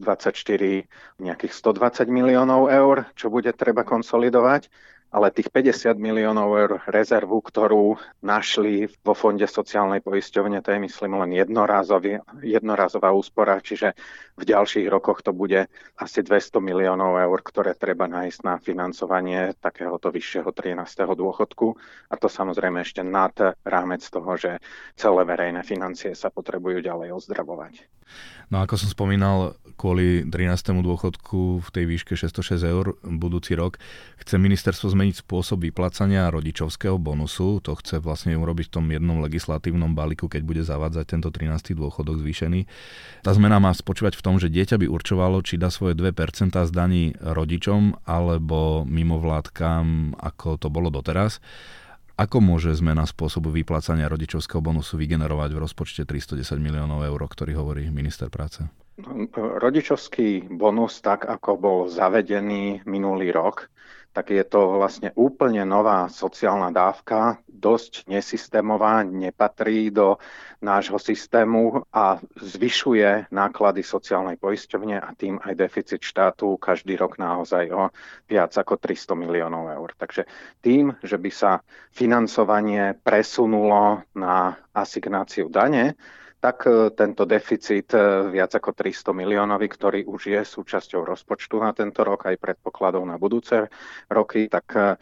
nejakých 1.18 1.54
120 1.58 2.06
miliónov 2.06 2.70
eur, 2.70 3.10
čo 3.18 3.34
bude 3.34 3.50
treba 3.58 3.82
konsolidovať 3.82 4.70
ale 5.12 5.28
tých 5.36 5.52
50 5.52 6.00
miliónov 6.00 6.50
eur 6.56 6.72
rezervu, 6.88 7.44
ktorú 7.44 8.00
našli 8.24 8.88
vo 9.04 9.12
Fonde 9.12 9.44
sociálnej 9.44 10.00
poisťovne, 10.00 10.64
to 10.64 10.72
je 10.72 10.80
myslím 10.88 11.20
len 11.20 11.36
jednorázová 11.36 13.12
úspora, 13.12 13.60
čiže 13.60 13.92
v 14.40 14.44
ďalších 14.48 14.88
rokoch 14.88 15.20
to 15.20 15.36
bude 15.36 15.68
asi 16.00 16.24
200 16.24 16.64
miliónov 16.64 17.20
eur, 17.20 17.40
ktoré 17.44 17.76
treba 17.76 18.08
nájsť 18.08 18.40
na 18.48 18.56
financovanie 18.64 19.52
takéhoto 19.60 20.10
vyššieho 20.16 20.48
13. 20.48 20.80
dôchodku. 21.12 21.76
A 22.08 22.16
to 22.16 22.32
samozrejme 22.32 22.80
ešte 22.80 23.04
nad 23.04 23.36
rámec 23.68 24.02
toho, 24.08 24.40
že 24.40 24.64
celé 24.96 25.22
verejné 25.28 25.62
financie 25.68 26.16
sa 26.16 26.32
potrebujú 26.32 26.80
ďalej 26.80 27.12
ozdravovať. 27.20 27.84
No 28.52 28.60
ako 28.60 28.76
som 28.76 28.92
spomínal, 28.92 29.56
kvôli 29.80 30.28
13. 30.28 30.84
dôchodku 30.84 31.64
v 31.64 31.70
tej 31.72 31.88
výške 31.88 32.20
606 32.20 32.60
eur 32.68 33.00
budúci 33.00 33.56
rok 33.56 33.80
chce 34.20 34.36
ministerstvo 34.36 34.92
zmeniť 34.92 35.24
spôsob 35.24 35.64
vyplácania 35.64 36.28
rodičovského 36.28 37.00
bonusu. 37.00 37.64
To 37.64 37.80
chce 37.80 38.04
vlastne 38.04 38.36
urobiť 38.36 38.68
v 38.68 38.74
tom 38.76 38.86
jednom 38.92 39.24
legislatívnom 39.24 39.96
balíku, 39.96 40.28
keď 40.28 40.42
bude 40.44 40.62
zavádzať 40.68 41.06
tento 41.16 41.32
13. 41.32 41.80
dôchodok 41.80 42.20
zvýšený. 42.20 42.68
Tá 43.24 43.32
zmena 43.32 43.64
má 43.64 43.72
spočívať 43.72 44.20
v 44.20 44.26
tom, 44.28 44.36
že 44.36 44.52
dieťa 44.52 44.84
by 44.84 44.88
určovalo, 44.92 45.40
či 45.48 45.56
dá 45.56 45.72
svoje 45.72 45.96
2% 45.96 46.52
z 46.52 46.72
daní 46.76 47.16
rodičom 47.24 48.04
alebo 48.04 48.84
mimovládkam, 48.84 50.20
ako 50.20 50.60
to 50.60 50.68
bolo 50.68 50.92
doteraz. 50.92 51.40
Ako 52.22 52.38
môže 52.38 52.70
zmena 52.78 53.10
spôsobu 53.10 53.50
vyplácania 53.50 54.06
rodičovského 54.06 54.62
bonusu 54.62 54.94
vygenerovať 54.94 55.58
v 55.58 55.62
rozpočte 55.66 56.06
310 56.06 56.62
miliónov 56.62 57.02
eur, 57.02 57.18
ktorý 57.18 57.58
hovorí 57.58 57.90
minister 57.90 58.30
práce? 58.30 58.62
Rodičovský 59.34 60.46
bonus, 60.54 61.02
tak 61.02 61.26
ako 61.26 61.58
bol 61.58 61.80
zavedený 61.90 62.86
minulý 62.86 63.34
rok, 63.34 63.74
tak 64.14 64.30
je 64.30 64.46
to 64.46 64.78
vlastne 64.78 65.10
úplne 65.18 65.66
nová 65.66 66.14
sociálna 66.14 66.70
dávka, 66.70 67.42
dosť 67.62 68.10
nesystémová, 68.10 69.06
nepatrí 69.06 69.94
do 69.94 70.18
nášho 70.66 70.98
systému 70.98 71.86
a 71.94 72.18
zvyšuje 72.42 73.30
náklady 73.30 73.86
sociálnej 73.86 74.42
poisťovne 74.42 74.98
a 74.98 75.10
tým 75.14 75.38
aj 75.38 75.54
deficit 75.54 76.02
štátu 76.02 76.58
každý 76.58 76.98
rok 76.98 77.22
naozaj 77.22 77.70
o 77.70 77.94
viac 78.26 78.58
ako 78.58 78.82
300 78.82 79.14
miliónov 79.14 79.70
eur. 79.70 79.94
Takže 79.94 80.26
tým, 80.66 80.98
že 81.06 81.22
by 81.22 81.30
sa 81.30 81.62
financovanie 81.94 82.98
presunulo 82.98 84.02
na 84.18 84.58
asignáciu 84.74 85.54
dane, 85.54 85.94
tak 86.42 86.66
e, 86.66 86.90
tento 86.98 87.24
deficit 87.30 87.94
e, 87.94 88.34
viac 88.34 88.58
ako 88.58 88.74
300 88.74 89.14
miliónový, 89.14 89.70
ktorý 89.70 90.10
už 90.10 90.22
je 90.34 90.42
súčasťou 90.42 91.06
rozpočtu 91.06 91.62
na 91.62 91.72
tento 91.72 92.02
rok, 92.02 92.26
aj 92.26 92.42
predpokladov 92.42 93.06
na 93.06 93.22
budúce 93.22 93.70
roky, 94.10 94.50
tak 94.50 94.66
e, 94.74 94.98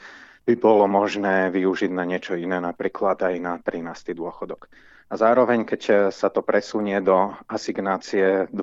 by 0.50 0.58
bolo 0.58 0.89
možné 0.89 1.53
využiť 1.53 1.94
na 1.94 2.10
niečo 2.10 2.34
iné, 2.34 2.58
napríklad 2.58 3.22
aj 3.22 3.36
na 3.38 3.62
13. 3.62 4.18
dôchodok. 4.18 4.65
A 5.10 5.13
zároveň, 5.13 5.62
keď 5.62 6.10
sa 6.10 6.34
to 6.34 6.41
presunie 6.41 6.98
do 7.06 7.38
asignácie 7.46 8.50
2% 8.50 8.58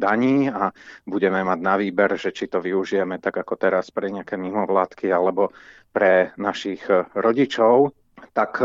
daní 0.00 0.48
a 0.48 0.72
budeme 1.04 1.44
mať 1.44 1.60
na 1.60 1.76
výber, 1.76 2.16
že 2.16 2.32
či 2.32 2.48
to 2.48 2.64
využijeme 2.64 3.20
tak 3.20 3.36
ako 3.36 3.56
teraz 3.60 3.92
pre 3.92 4.08
nejaké 4.08 4.40
mimovládky 4.40 5.12
alebo 5.12 5.52
pre 5.92 6.32
našich 6.40 6.84
rodičov, 7.12 7.92
tak 8.32 8.64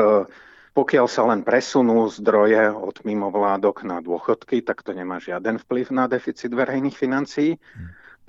pokiaľ 0.75 1.05
sa 1.11 1.27
len 1.27 1.43
presunú 1.43 2.07
zdroje 2.07 2.71
od 2.71 3.03
mimovládok 3.03 3.83
na 3.83 3.99
dôchodky, 3.99 4.63
tak 4.63 4.83
to 4.83 4.95
nemá 4.95 5.19
žiaden 5.19 5.59
vplyv 5.59 5.91
na 5.91 6.07
deficit 6.07 6.55
verejných 6.55 6.95
financií. 6.95 7.59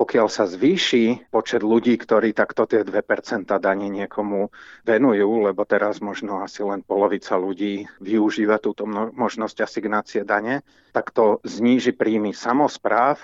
Pokiaľ 0.01 0.33
sa 0.33 0.49
zvýši 0.49 1.29
počet 1.29 1.61
ľudí, 1.61 2.01
ktorí 2.01 2.33
takto 2.33 2.65
tie 2.65 2.89
2% 2.89 3.45
dane 3.61 3.89
niekomu 3.93 4.49
venujú, 4.89 5.45
lebo 5.45 5.69
teraz 5.69 6.01
možno 6.01 6.41
asi 6.41 6.65
len 6.65 6.81
polovica 6.81 7.37
ľudí 7.37 7.85
využíva 8.01 8.57
túto 8.65 8.89
možnosť 8.89 9.61
asignácie 9.61 10.25
dane, 10.25 10.65
tak 10.97 11.13
to 11.13 11.45
zníži 11.45 11.93
príjmy 11.93 12.33
samozpráv 12.33 13.21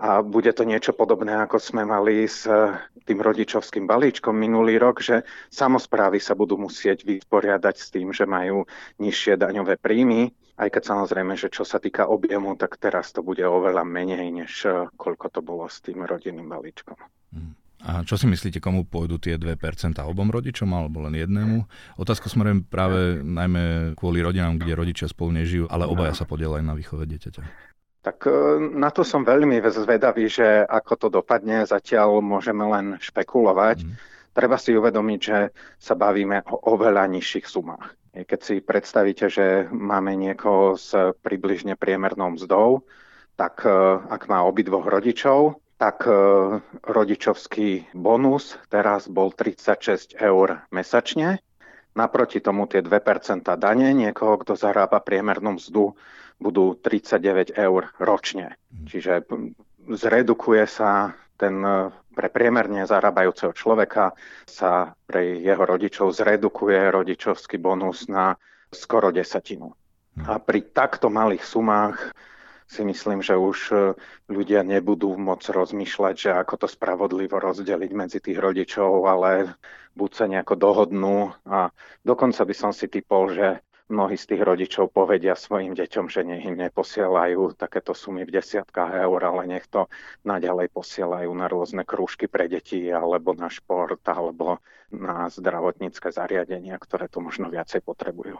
a 0.00 0.24
bude 0.24 0.52
to 0.56 0.64
niečo 0.64 0.96
podobné, 0.96 1.36
ako 1.40 1.60
sme 1.60 1.84
mali 1.84 2.24
s 2.24 2.48
eh, 2.48 2.72
tým 3.04 3.20
rodičovským 3.20 3.84
balíčkom 3.84 4.32
minulý 4.32 4.80
rok, 4.80 5.04
že 5.04 5.28
samozprávy 5.52 6.20
sa 6.20 6.32
budú 6.32 6.56
musieť 6.56 7.04
vysporiadať 7.04 7.76
s 7.76 7.88
tým, 7.92 8.08
že 8.12 8.24
majú 8.24 8.64
nižšie 8.96 9.36
daňové 9.36 9.76
príjmy, 9.76 10.32
aj 10.60 10.68
keď 10.68 10.82
samozrejme, 10.84 11.32
že 11.40 11.48
čo 11.48 11.64
sa 11.64 11.80
týka 11.80 12.04
objemu, 12.04 12.52
tak 12.60 12.76
teraz 12.76 13.16
to 13.16 13.24
bude 13.24 13.40
oveľa 13.40 13.80
menej, 13.88 14.28
než 14.28 14.52
eh, 14.68 14.84
koľko 15.00 15.26
to 15.32 15.40
bolo 15.40 15.64
s 15.64 15.80
tým 15.80 16.04
rodinným 16.04 16.52
balíčkom. 16.52 17.00
Hmm. 17.32 17.56
A 17.80 18.04
čo 18.04 18.20
si 18.20 18.28
myslíte, 18.28 18.60
komu 18.60 18.84
pôjdu 18.84 19.16
tie 19.16 19.40
2% 19.40 19.56
obom 20.04 20.28
rodičom 20.28 20.68
alebo 20.68 21.00
len 21.08 21.16
jednému? 21.16 21.64
Otázku 21.96 22.28
smerujem 22.28 22.60
práve 22.60 23.24
najmä 23.24 23.96
kvôli 23.96 24.20
rodinám, 24.20 24.60
kde 24.60 24.76
rodičia 24.76 25.08
spolu 25.08 25.32
nežijú, 25.40 25.64
ale 25.64 25.88
obaja 25.88 26.12
sa 26.12 26.28
podielajú 26.28 26.60
na 26.60 26.76
výchove 26.76 27.08
dieťaťa. 27.08 27.40
Tak 28.04 28.28
e, 28.28 28.32
na 28.76 28.92
to 28.92 29.00
som 29.00 29.24
veľmi 29.24 29.64
zvedavý, 29.64 30.28
že 30.28 30.60
ako 30.68 30.92
to 31.00 31.08
dopadne. 31.08 31.64
Zatiaľ 31.64 32.20
môžeme 32.20 32.68
len 32.68 33.00
špekulovať. 33.00 33.88
Mm. 33.88 33.96
Treba 34.36 34.60
si 34.60 34.76
uvedomiť, 34.76 35.20
že 35.20 35.38
sa 35.80 35.96
bavíme 35.96 36.44
o 36.52 36.76
oveľa 36.76 37.08
nižších 37.08 37.48
sumách. 37.48 37.96
Keď 38.10 38.40
si 38.42 38.54
predstavíte, 38.58 39.30
že 39.30 39.70
máme 39.70 40.18
niekoho 40.18 40.74
s 40.74 40.90
približne 41.22 41.78
priemernou 41.78 42.34
mzdou, 42.34 42.82
tak 43.38 43.62
e, 43.62 43.70
ak 44.02 44.26
má 44.26 44.42
obidvoch 44.42 44.84
rodičov, 44.84 45.62
tak 45.78 46.04
e, 46.04 46.12
rodičovský 46.84 47.94
bonus 47.94 48.58
teraz 48.66 49.06
bol 49.06 49.30
36 49.30 50.18
eur 50.18 50.66
mesačne. 50.74 51.38
Naproti 51.94 52.42
tomu 52.42 52.66
tie 52.66 52.82
2% 52.82 53.46
dane 53.56 53.88
niekoho, 53.94 54.42
kto 54.42 54.58
zarába 54.58 54.98
priemernú 55.00 55.56
mzdu 55.56 55.94
budú 56.42 56.74
39 56.76 57.54
eur 57.54 57.94
ročne. 58.02 58.58
Mhm. 58.74 58.84
Čiže 58.90 59.12
zredukuje 59.94 60.66
sa 60.66 61.14
ten 61.40 61.56
e, 61.64 61.88
pre 62.12 62.28
priemerne 62.28 62.84
zarábajúceho 62.84 63.56
človeka 63.56 64.12
sa 64.44 64.92
pre 65.08 65.40
jeho 65.40 65.64
rodičov 65.64 66.12
zredukuje 66.12 66.92
rodičovský 66.92 67.56
bonus 67.56 68.12
na 68.12 68.36
skoro 68.68 69.08
desatinu. 69.08 69.72
Mhm. 70.20 70.24
A 70.28 70.36
pri 70.36 70.68
takto 70.68 71.08
malých 71.08 71.48
sumách 71.48 72.12
si 72.68 72.84
myslím, 72.84 73.24
že 73.24 73.34
už 73.34 73.58
e, 73.72 73.76
ľudia 74.28 74.60
nebudú 74.62 75.16
môcť 75.16 75.46
rozmýšľať, 75.50 76.14
že 76.14 76.30
ako 76.36 76.54
to 76.60 76.66
spravodlivo 76.68 77.40
rozdeliť 77.40 77.90
medzi 77.96 78.18
tých 78.20 78.38
rodičov, 78.38 79.08
ale 79.08 79.56
buď 79.96 80.10
sa 80.14 80.24
nejako 80.30 80.54
dohodnú 80.54 81.34
a 81.48 81.72
dokonca 82.06 82.46
by 82.46 82.54
som 82.54 82.70
si 82.70 82.86
typol, 82.86 83.34
že 83.34 83.64
mnohí 83.90 84.14
z 84.14 84.34
tých 84.34 84.42
rodičov 84.46 84.94
povedia 84.94 85.34
svojim 85.34 85.74
deťom, 85.74 86.06
že 86.06 86.22
nech 86.22 86.46
im 86.46 86.56
neposielajú 86.56 87.58
takéto 87.58 87.92
sumy 87.92 88.22
v 88.22 88.38
desiatkách 88.38 89.02
eur, 89.02 89.20
ale 89.20 89.50
nech 89.50 89.66
to 89.66 89.90
naďalej 90.22 90.70
posielajú 90.70 91.30
na 91.34 91.50
rôzne 91.50 91.82
krúžky 91.82 92.30
pre 92.30 92.46
deti 92.46 92.88
alebo 92.88 93.34
na 93.34 93.50
šport 93.50 94.00
alebo 94.06 94.62
na 94.94 95.26
zdravotnícke 95.26 96.14
zariadenia, 96.14 96.78
ktoré 96.78 97.10
to 97.10 97.18
možno 97.18 97.50
viacej 97.50 97.82
potrebujú. 97.82 98.38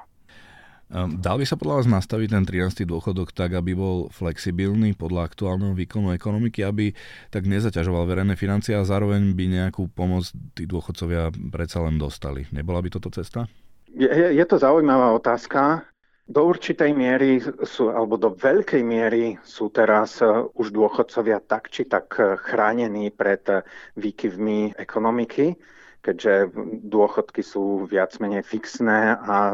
Ehm, 0.90 1.22
dal 1.22 1.38
by 1.38 1.46
sa 1.46 1.54
podľa 1.54 1.82
vás 1.82 1.86
nastaviť 1.86 2.28
ten 2.34 2.42
13. 2.42 2.82
dôchodok 2.82 3.30
tak, 3.30 3.54
aby 3.54 3.78
bol 3.78 4.10
flexibilný 4.10 4.98
podľa 4.98 5.30
aktuálneho 5.30 5.70
výkonu 5.78 6.10
ekonomiky, 6.10 6.66
aby 6.66 6.90
tak 7.30 7.46
nezaťažoval 7.46 8.10
verejné 8.10 8.34
financie 8.34 8.74
a 8.74 8.82
zároveň 8.82 9.30
by 9.38 9.44
nejakú 9.46 9.86
pomoc 9.94 10.26
tí 10.58 10.66
dôchodcovia 10.66 11.30
predsa 11.54 11.78
len 11.86 11.94
dostali. 11.94 12.50
Nebola 12.50 12.82
by 12.82 12.90
toto 12.90 13.06
cesta? 13.14 13.46
Je, 13.94 14.06
je 14.36 14.44
to 14.46 14.56
zaujímavá 14.58 15.10
otázka. 15.12 15.82
Do 16.30 16.46
určitej 16.46 16.94
miery 16.94 17.42
sú, 17.66 17.90
alebo 17.90 18.14
do 18.14 18.30
veľkej 18.30 18.86
miery 18.86 19.34
sú 19.42 19.66
teraz 19.74 20.22
e, 20.22 20.30
už 20.54 20.70
dôchodcovia 20.70 21.42
tak 21.42 21.74
či 21.74 21.90
tak 21.90 22.14
e, 22.22 22.38
chránení 22.38 23.10
pred 23.10 23.42
e, 23.50 23.66
výkyvmi 23.98 24.78
ekonomiky. 24.78 25.58
keďže 26.00 26.54
dôchodky 26.86 27.42
sú 27.44 27.84
viac 27.84 28.16
menej 28.22 28.46
fixné 28.46 29.20
a 29.20 29.52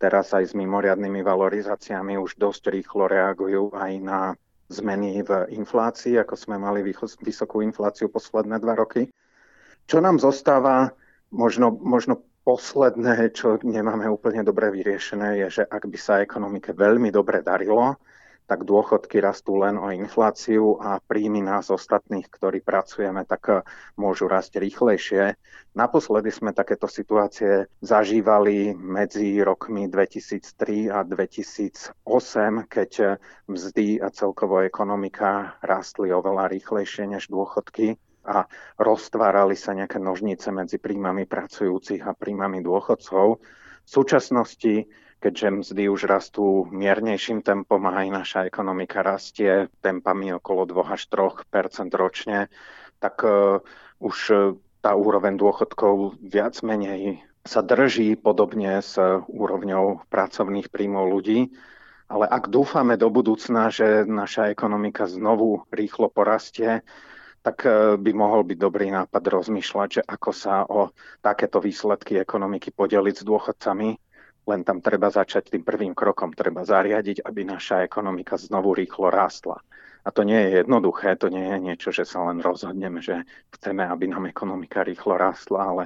teraz 0.00 0.32
aj 0.32 0.54
s 0.54 0.54
mimoriadnými 0.56 1.20
valorizáciami 1.20 2.16
už 2.16 2.40
dosť 2.40 2.72
rýchlo 2.72 3.10
reagujú 3.10 3.74
aj 3.76 3.92
na 4.00 4.20
zmeny 4.72 5.20
v 5.20 5.52
inflácii, 5.52 6.16
ako 6.16 6.34
sme 6.38 6.56
mali 6.56 6.80
vysokú 7.20 7.60
infláciu 7.60 8.08
posledné 8.08 8.56
dva 8.56 8.78
roky. 8.78 9.12
Čo 9.84 10.00
nám 10.00 10.16
zostáva, 10.16 10.96
možno, 11.28 11.76
možno 11.76 12.24
posledné, 12.42 13.30
čo 13.30 13.58
nemáme 13.62 14.10
úplne 14.10 14.42
dobre 14.42 14.70
vyriešené, 14.74 15.46
je, 15.46 15.62
že 15.62 15.64
ak 15.66 15.86
by 15.86 15.98
sa 15.98 16.22
ekonomike 16.22 16.74
veľmi 16.74 17.14
dobre 17.14 17.40
darilo, 17.40 17.98
tak 18.52 18.66
dôchodky 18.66 19.22
rastú 19.22 19.62
len 19.62 19.78
o 19.78 19.88
infláciu 19.94 20.76
a 20.82 20.98
príjmy 21.00 21.40
nás 21.40 21.70
ostatných, 21.70 22.26
ktorí 22.26 22.60
pracujeme, 22.60 23.22
tak 23.24 23.42
eh, 23.48 23.56
môžu 23.96 24.26
rásť 24.28 24.60
rýchlejšie. 24.60 25.38
Naposledy 25.72 26.28
sme 26.28 26.52
takéto 26.52 26.84
situácie 26.84 27.70
zažívali 27.80 28.76
medzi 28.76 29.40
rokmi 29.40 29.88
2003 29.88 30.92
a 30.92 31.00
2008, 31.06 31.96
keď 32.66 32.90
eh, 33.00 33.10
mzdy 33.48 34.02
a 34.02 34.10
celkovo 34.10 34.60
ekonomika 34.60 35.56
rástli 35.62 36.10
oveľa 36.12 36.50
rýchlejšie 36.52 37.08
než 37.08 37.30
dôchodky 37.30 37.96
a 38.26 38.46
roztvárali 38.78 39.58
sa 39.58 39.74
nejaké 39.74 39.98
nožnice 39.98 40.48
medzi 40.54 40.78
príjmami 40.78 41.26
pracujúcich 41.26 42.02
a 42.06 42.16
príjmami 42.16 42.62
dôchodcov. 42.62 43.26
V 43.82 43.88
súčasnosti 43.88 44.86
keďže 45.22 45.48
mzdy 45.62 45.86
už 45.86 46.10
rastú 46.10 46.66
miernejším 46.74 47.46
tempom 47.46 47.78
a 47.86 48.02
aj 48.02 48.08
naša 48.10 48.40
ekonomika 48.50 49.06
rastie 49.06 49.70
tempami 49.78 50.34
okolo 50.34 50.66
2 50.66 50.98
až 50.98 51.06
3% 51.06 51.46
ročne, 51.94 52.50
tak 52.98 53.22
uh, 53.22 53.62
už 54.02 54.18
tá 54.82 54.90
úroveň 54.98 55.38
dôchodkov 55.38 56.18
viac 56.18 56.58
menej 56.66 57.22
sa 57.46 57.62
drží 57.62 58.18
podobne 58.18 58.82
s 58.82 58.98
úrovňou 59.30 60.10
pracovných 60.10 60.70
príjmov 60.74 61.06
ľudí. 61.06 61.54
Ale 62.10 62.26
ak 62.26 62.50
dúfame 62.50 62.98
do 62.98 63.08
budúcna, 63.08 63.70
že 63.70 64.02
naša 64.04 64.50
ekonomika 64.50 65.06
znovu 65.06 65.64
rýchlo 65.70 66.10
porastie, 66.10 66.82
tak 67.42 67.66
e, 67.66 67.98
by 67.98 68.10
mohol 68.14 68.46
byť 68.46 68.58
dobrý 68.58 68.88
nápad 68.94 69.22
rozmýšľať, 69.22 69.88
že 69.90 70.02
ako 70.06 70.30
sa 70.30 70.62
o 70.66 70.94
takéto 71.18 71.58
výsledky 71.58 72.18
ekonomiky 72.22 72.70
podeliť 72.70 73.14
s 73.20 73.26
dôchodcami 73.26 73.88
len 74.42 74.66
tam 74.66 74.82
treba 74.82 75.06
začať 75.06 75.54
tým 75.54 75.62
prvým 75.62 75.94
krokom. 75.94 76.34
Treba 76.34 76.66
zariadiť, 76.66 77.22
aby 77.22 77.46
naša 77.46 77.86
ekonomika 77.86 78.34
znovu 78.34 78.74
rýchlo 78.74 79.06
rástla. 79.06 79.62
A 80.02 80.10
to 80.10 80.26
nie 80.26 80.34
je 80.34 80.66
jednoduché, 80.66 81.14
to 81.14 81.30
nie 81.30 81.46
je 81.46 81.58
niečo, 81.62 81.94
že 81.94 82.02
sa 82.02 82.26
len 82.26 82.42
rozhodneme, 82.42 82.98
že 82.98 83.22
chceme, 83.54 83.86
aby 83.86 84.10
nám 84.10 84.26
ekonomika 84.26 84.82
rýchlo 84.82 85.14
rástla, 85.14 85.60
ale 85.62 85.84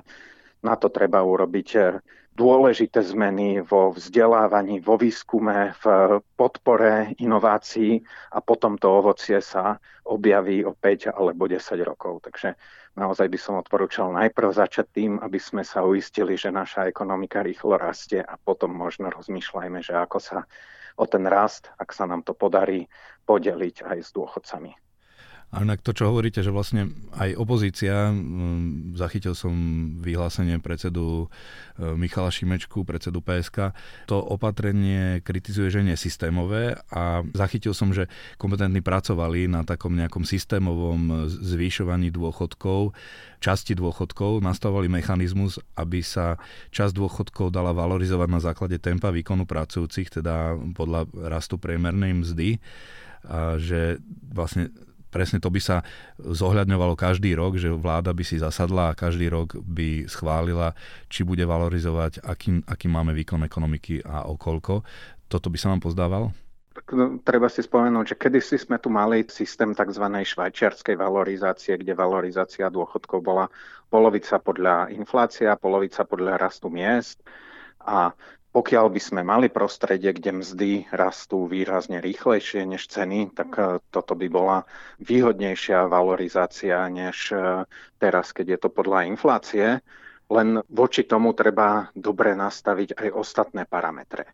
na 0.65 0.73
to 0.81 0.89
treba 0.89 1.21
urobiť 1.21 1.69
eh, 1.77 2.01
dôležité 2.37 3.01
zmeny 3.01 3.65
vo 3.65 3.97
vzdelávaní, 3.97 4.85
vo 4.85 5.01
výskume, 5.01 5.73
v 5.81 5.85
podpore 6.37 7.17
inovácií 7.17 8.05
a 8.31 8.45
potom 8.45 8.77
to 8.77 8.93
ovocie 8.93 9.41
sa 9.41 9.81
objaví 10.05 10.61
o 10.69 10.77
5 10.77 11.17
alebo 11.17 11.49
10 11.49 11.81
rokov. 11.81 12.29
Takže 12.29 12.53
naozaj 13.01 13.33
by 13.33 13.39
som 13.41 13.57
odporúčal 13.57 14.13
najprv 14.13 14.53
začať 14.53 14.87
tým, 14.93 15.13
aby 15.25 15.41
sme 15.41 15.65
sa 15.65 15.83
uistili, 15.83 16.37
že 16.37 16.53
naša 16.53 16.85
ekonomika 16.85 17.41
rýchlo 17.41 17.81
rastie 17.81 18.21
a 18.21 18.37
potom 18.37 18.77
možno 18.77 19.09
rozmýšľajme, 19.09 19.81
že 19.81 19.97
ako 19.97 20.19
sa 20.21 20.45
o 21.01 21.05
ten 21.09 21.25
rast, 21.25 21.73
ak 21.81 21.89
sa 21.97 22.05
nám 22.05 22.21
to 22.21 22.37
podarí, 22.37 22.85
podeliť 23.25 23.83
aj 23.83 23.99
s 24.05 24.11
dôchodcami. 24.13 24.86
A 25.55 25.63
inak 25.63 25.79
to, 25.79 25.95
čo 25.95 26.11
hovoríte, 26.11 26.43
že 26.43 26.51
vlastne 26.51 26.91
aj 27.15 27.39
opozícia, 27.39 28.11
zachytil 28.99 29.31
som 29.39 29.55
vyhlásenie 30.03 30.59
predsedu 30.59 31.31
e, 31.79 31.95
Michala 31.95 32.35
Šimečku, 32.35 32.83
predsedu 32.83 33.23
PSK, 33.23 33.71
to 34.11 34.19
opatrenie 34.19 35.23
kritizuje, 35.23 35.71
že 35.71 35.87
nie 35.87 35.95
systémové 35.95 36.75
a 36.91 37.23
zachytil 37.31 37.79
som, 37.79 37.95
že 37.95 38.11
kompetentní 38.43 38.83
pracovali 38.83 39.47
na 39.47 39.63
takom 39.63 39.95
nejakom 39.95 40.27
systémovom 40.27 41.31
zvýšovaní 41.31 42.11
dôchodkov, 42.11 42.91
časti 43.39 43.79
dôchodkov, 43.79 44.43
nastavovali 44.43 44.91
mechanizmus, 44.91 45.63
aby 45.79 46.03
sa 46.03 46.43
časť 46.75 46.91
dôchodkov 46.91 47.55
dala 47.55 47.71
valorizovať 47.71 48.29
na 48.29 48.43
základe 48.43 48.83
tempa 48.83 49.15
výkonu 49.15 49.47
pracujúcich, 49.47 50.11
teda 50.11 50.59
podľa 50.75 51.07
rastu 51.31 51.55
priemernej 51.55 52.19
mzdy. 52.19 52.59
A 53.27 53.59
že 53.59 53.99
vlastne 54.31 54.71
presne 55.17 55.41
to 55.41 55.49
by 55.49 55.61
sa 55.65 55.81
zohľadňovalo 56.21 56.93
každý 56.93 57.33
rok, 57.33 57.57
že 57.57 57.73
vláda 57.73 58.13
by 58.13 58.21
si 58.21 58.37
zasadla 58.37 58.93
a 58.93 58.99
každý 58.99 59.33
rok 59.33 59.57
by 59.65 60.05
schválila, 60.05 60.77
či 61.09 61.25
bude 61.25 61.49
valorizovať, 61.49 62.21
aký, 62.21 62.61
aký 62.69 62.87
máme 62.93 63.17
výkon 63.17 63.41
ekonomiky 63.49 64.05
a 64.05 64.29
okolko. 64.29 64.85
Toto 65.33 65.49
by 65.49 65.57
sa 65.57 65.73
vám 65.73 65.81
pozdával? 65.81 66.37
Tak, 66.77 66.93
no, 66.93 67.17
treba 67.25 67.49
si 67.49 67.65
spomenúť, 67.65 68.13
že 68.13 68.21
kedysi 68.21 68.61
sme 68.61 68.77
tu 68.77 68.93
mali 68.93 69.25
systém 69.33 69.73
tzv. 69.73 70.05
švajčiarskej 70.05 71.01
valorizácie, 71.01 71.81
kde 71.81 71.97
valorizácia 71.97 72.69
dôchodkov 72.69 73.25
bola 73.25 73.49
polovica 73.89 74.37
podľa 74.37 74.93
inflácia, 74.93 75.57
polovica 75.57 76.05
podľa 76.05 76.37
rastu 76.37 76.69
miest 76.69 77.25
a 77.81 78.13
pokiaľ 78.57 78.89
by 78.89 79.01
sme 79.05 79.21
mali 79.21 79.53
prostredie, 79.53 80.17
kde 80.17 80.41
mzdy 80.41 80.89
rastú 80.89 81.45
výrazne 81.45 82.01
rýchlejšie 82.01 82.65
než 82.65 82.89
ceny, 82.89 83.37
tak 83.37 83.53
e, 83.61 83.85
toto 83.93 84.17
by 84.17 84.33
bola 84.33 84.65
výhodnejšia 84.97 85.85
valorizácia 85.85 86.81
než 86.89 87.37
e, 87.37 87.69
teraz, 88.01 88.33
keď 88.33 88.57
je 88.57 88.59
to 88.65 88.69
podľa 88.73 89.13
inflácie. 89.13 89.85
Len 90.33 90.49
voči 90.73 91.05
tomu 91.05 91.37
treba 91.37 91.93
dobre 91.93 92.33
nastaviť 92.33 92.97
aj 92.97 93.09
ostatné 93.13 93.69
parametre. 93.69 94.25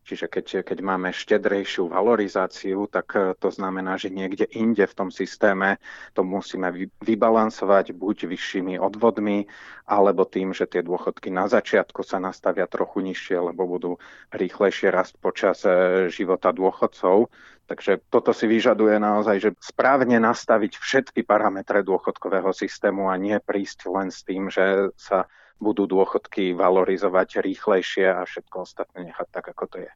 Čiže 0.00 0.26
keď, 0.32 0.46
keď 0.64 0.78
máme 0.80 1.12
štedrejšiu 1.12 1.92
valorizáciu, 1.92 2.88
tak 2.88 3.06
e, 3.14 3.36
to 3.36 3.52
znamená, 3.52 4.00
že 4.00 4.08
niekde 4.08 4.48
inde 4.48 4.88
v 4.88 4.96
tom 4.96 5.08
systéme 5.12 5.76
to 6.16 6.24
musíme 6.24 6.72
vybalansovať 7.04 7.92
buď 7.92 8.26
vyššími 8.32 8.80
odvodmi, 8.80 9.44
alebo 9.84 10.24
tým, 10.24 10.56
že 10.56 10.64
tie 10.66 10.80
dôchodky 10.80 11.28
na 11.28 11.46
začiatku 11.46 12.00
sa 12.00 12.16
nastavia 12.16 12.64
trochu 12.64 13.04
nižšie, 13.04 13.52
lebo 13.52 13.68
budú 13.68 14.00
rýchlejšie 14.32 14.88
rast 14.88 15.20
počas 15.20 15.62
e, 15.68 16.08
života 16.08 16.50
dôchodcov. 16.50 17.28
Takže 17.70 18.02
toto 18.10 18.34
si 18.34 18.50
vyžaduje 18.50 18.98
naozaj, 18.98 19.36
že 19.38 19.50
správne 19.62 20.18
nastaviť 20.18 20.74
všetky 20.74 21.22
parametre 21.22 21.86
dôchodkového 21.86 22.50
systému 22.50 23.06
a 23.06 23.14
nie 23.14 23.38
prísť 23.38 23.86
len 23.86 24.10
s 24.10 24.26
tým, 24.26 24.50
že 24.50 24.90
sa 24.98 25.30
budú 25.60 25.84
dôchodky 25.84 26.56
valorizovať 26.56 27.44
rýchlejšie 27.44 28.08
a 28.08 28.24
všetko 28.24 28.64
ostatné 28.64 29.12
nechať 29.12 29.28
tak, 29.30 29.46
ako 29.52 29.64
to 29.68 29.76
je. 29.84 29.90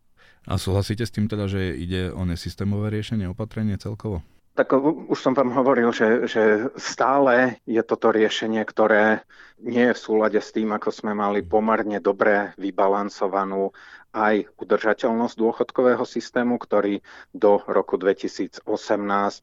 A 0.45 0.61
súhlasíte 0.61 1.09
s 1.09 1.15
tým 1.15 1.25
teda, 1.25 1.49
že 1.49 1.73
ide 1.73 2.13
o 2.13 2.23
nesystémové 2.29 2.93
riešenie, 2.93 3.25
opatrenie 3.33 3.81
celkovo? 3.81 4.21
Tak 4.55 4.71
už 5.11 5.19
som 5.19 5.35
vám 5.35 5.51
hovoril, 5.51 5.91
že, 5.91 6.31
že 6.31 6.71
stále 6.79 7.59
je 7.67 7.83
toto 7.83 8.15
riešenie, 8.15 8.63
ktoré 8.63 9.27
nie 9.59 9.91
je 9.91 9.99
v 9.99 10.03
súlade 10.07 10.39
s 10.39 10.55
tým, 10.55 10.71
ako 10.71 10.95
sme 10.95 11.11
mali 11.11 11.43
pomerne 11.43 11.99
dobre 11.99 12.55
vybalansovanú 12.55 13.75
aj 14.15 14.47
udržateľnosť 14.55 15.35
dôchodkového 15.35 16.07
systému, 16.07 16.63
ktorý 16.63 17.03
do 17.35 17.67
roku 17.67 17.99
2018 17.99 18.63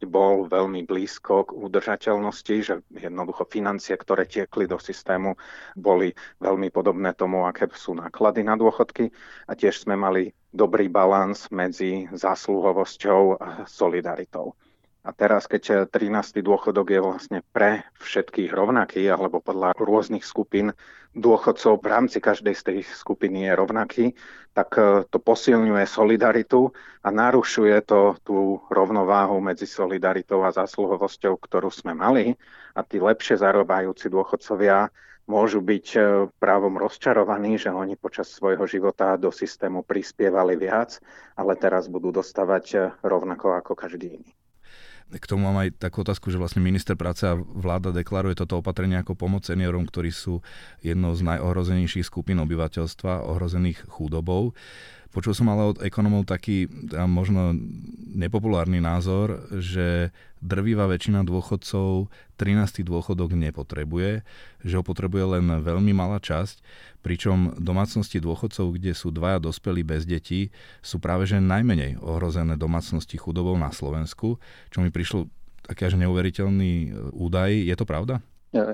bol 0.07 0.47
veľmi 0.47 0.87
blízko 0.87 1.43
k 1.43 1.59
udržateľnosti, 1.59 2.55
že 2.63 2.79
jednoducho 2.95 3.43
financie, 3.51 3.99
ktoré 3.99 4.23
tiekli 4.23 4.63
do 4.63 4.79
systému, 4.79 5.35
boli 5.75 6.15
veľmi 6.39 6.71
podobné 6.71 7.11
tomu, 7.19 7.43
aké 7.43 7.67
sú 7.75 7.99
náklady 7.99 8.47
na 8.47 8.55
dôchodky. 8.55 9.11
A 9.51 9.59
tiež 9.59 9.83
sme 9.83 9.99
mali 9.99 10.31
dobrý 10.55 10.87
balans 10.87 11.51
medzi 11.51 12.07
zásluhovosťou 12.15 13.43
a 13.43 13.67
solidaritou. 13.67 14.55
A 15.01 15.17
teraz, 15.17 15.49
keď 15.49 15.89
13. 15.89 16.45
dôchodok 16.45 16.93
je 16.93 17.01
vlastne 17.01 17.39
pre 17.49 17.89
všetkých 17.97 18.53
rovnaký, 18.53 19.01
alebo 19.09 19.41
podľa 19.41 19.73
rôznych 19.73 20.21
skupín 20.21 20.77
dôchodcov 21.17 21.81
v 21.81 21.89
rámci 21.89 22.21
každej 22.21 22.53
z 22.53 22.63
tých 22.69 22.87
skupiny 22.93 23.49
je 23.49 23.53
rovnaký, 23.57 24.05
tak 24.53 24.77
e, 24.77 25.01
to 25.09 25.17
posilňuje 25.17 25.89
solidaritu 25.89 26.69
a 27.01 27.09
narušuje 27.09 27.81
to 27.81 28.13
tú 28.21 28.61
rovnováhu 28.69 29.41
medzi 29.41 29.65
solidaritou 29.65 30.45
a 30.45 30.53
zásluhovosťou, 30.53 31.33
ktorú 31.33 31.73
sme 31.73 31.97
mali. 31.97 32.37
A 32.77 32.85
tí 32.85 33.01
lepšie 33.01 33.41
zarobajúci 33.41 34.05
dôchodcovia 34.05 34.93
môžu 35.25 35.65
byť 35.65 35.87
e, 35.97 35.99
právom 36.37 36.77
rozčarovaní, 36.77 37.57
že 37.57 37.73
oni 37.73 37.97
počas 37.97 38.29
svojho 38.29 38.69
života 38.69 39.17
do 39.17 39.33
systému 39.33 39.81
prispievali 39.81 40.53
viac, 40.61 41.01
ale 41.33 41.57
teraz 41.57 41.89
budú 41.89 42.13
dostávať 42.13 42.93
rovnako 43.01 43.57
ako 43.57 43.73
každý 43.73 44.21
iný. 44.21 44.31
K 45.11 45.25
tomu 45.27 45.51
mám 45.51 45.67
aj 45.67 45.75
takú 45.75 46.07
otázku, 46.07 46.31
že 46.31 46.39
vlastne 46.39 46.63
minister 46.63 46.95
práce 46.95 47.27
a 47.27 47.35
vláda 47.35 47.91
deklaruje 47.91 48.39
toto 48.39 48.63
opatrenie 48.63 48.95
ako 48.95 49.19
pomoc 49.19 49.43
seniorom, 49.43 49.83
ktorí 49.83 50.07
sú 50.07 50.39
jednou 50.79 51.11
z 51.11 51.27
najohrozenejších 51.27 52.07
skupín 52.07 52.39
obyvateľstva, 52.39 53.27
ohrozených 53.27 53.91
chudobou. 53.91 54.55
Počul 55.11 55.35
som 55.35 55.51
ale 55.51 55.75
od 55.75 55.77
ekonomov 55.83 56.23
taký 56.23 56.71
možno 57.03 57.51
nepopulárny 58.15 58.79
názor, 58.79 59.43
že 59.59 60.15
drvivá 60.41 60.89
väčšina 60.89 61.21
dôchodcov 61.21 62.09
13. 62.41 62.81
dôchodok 62.81 63.37
nepotrebuje, 63.37 64.25
že 64.65 64.73
ho 64.73 64.83
potrebuje 64.83 65.37
len 65.37 65.45
veľmi 65.61 65.93
malá 65.93 66.17
časť, 66.17 66.65
pričom 67.05 67.55
domácnosti 67.61 68.17
dôchodcov, 68.17 68.75
kde 68.75 68.97
sú 68.97 69.13
dvaja 69.13 69.37
dospelí 69.37 69.85
bez 69.85 70.09
detí, 70.09 70.49
sú 70.81 70.97
práve 70.97 71.29
že 71.29 71.37
najmenej 71.37 72.01
ohrozené 72.01 72.57
domácnosti 72.57 73.15
chudobou 73.21 73.53
na 73.55 73.69
Slovensku, 73.69 74.41
čo 74.73 74.77
mi 74.81 74.89
prišlo 74.89 75.29
taký 75.61 75.93
až 75.93 75.95
neuveriteľný 76.01 76.73
e, 76.73 76.89
údaj. 77.13 77.53
Je 77.53 77.75
to 77.77 77.85
pravda? 77.85 78.25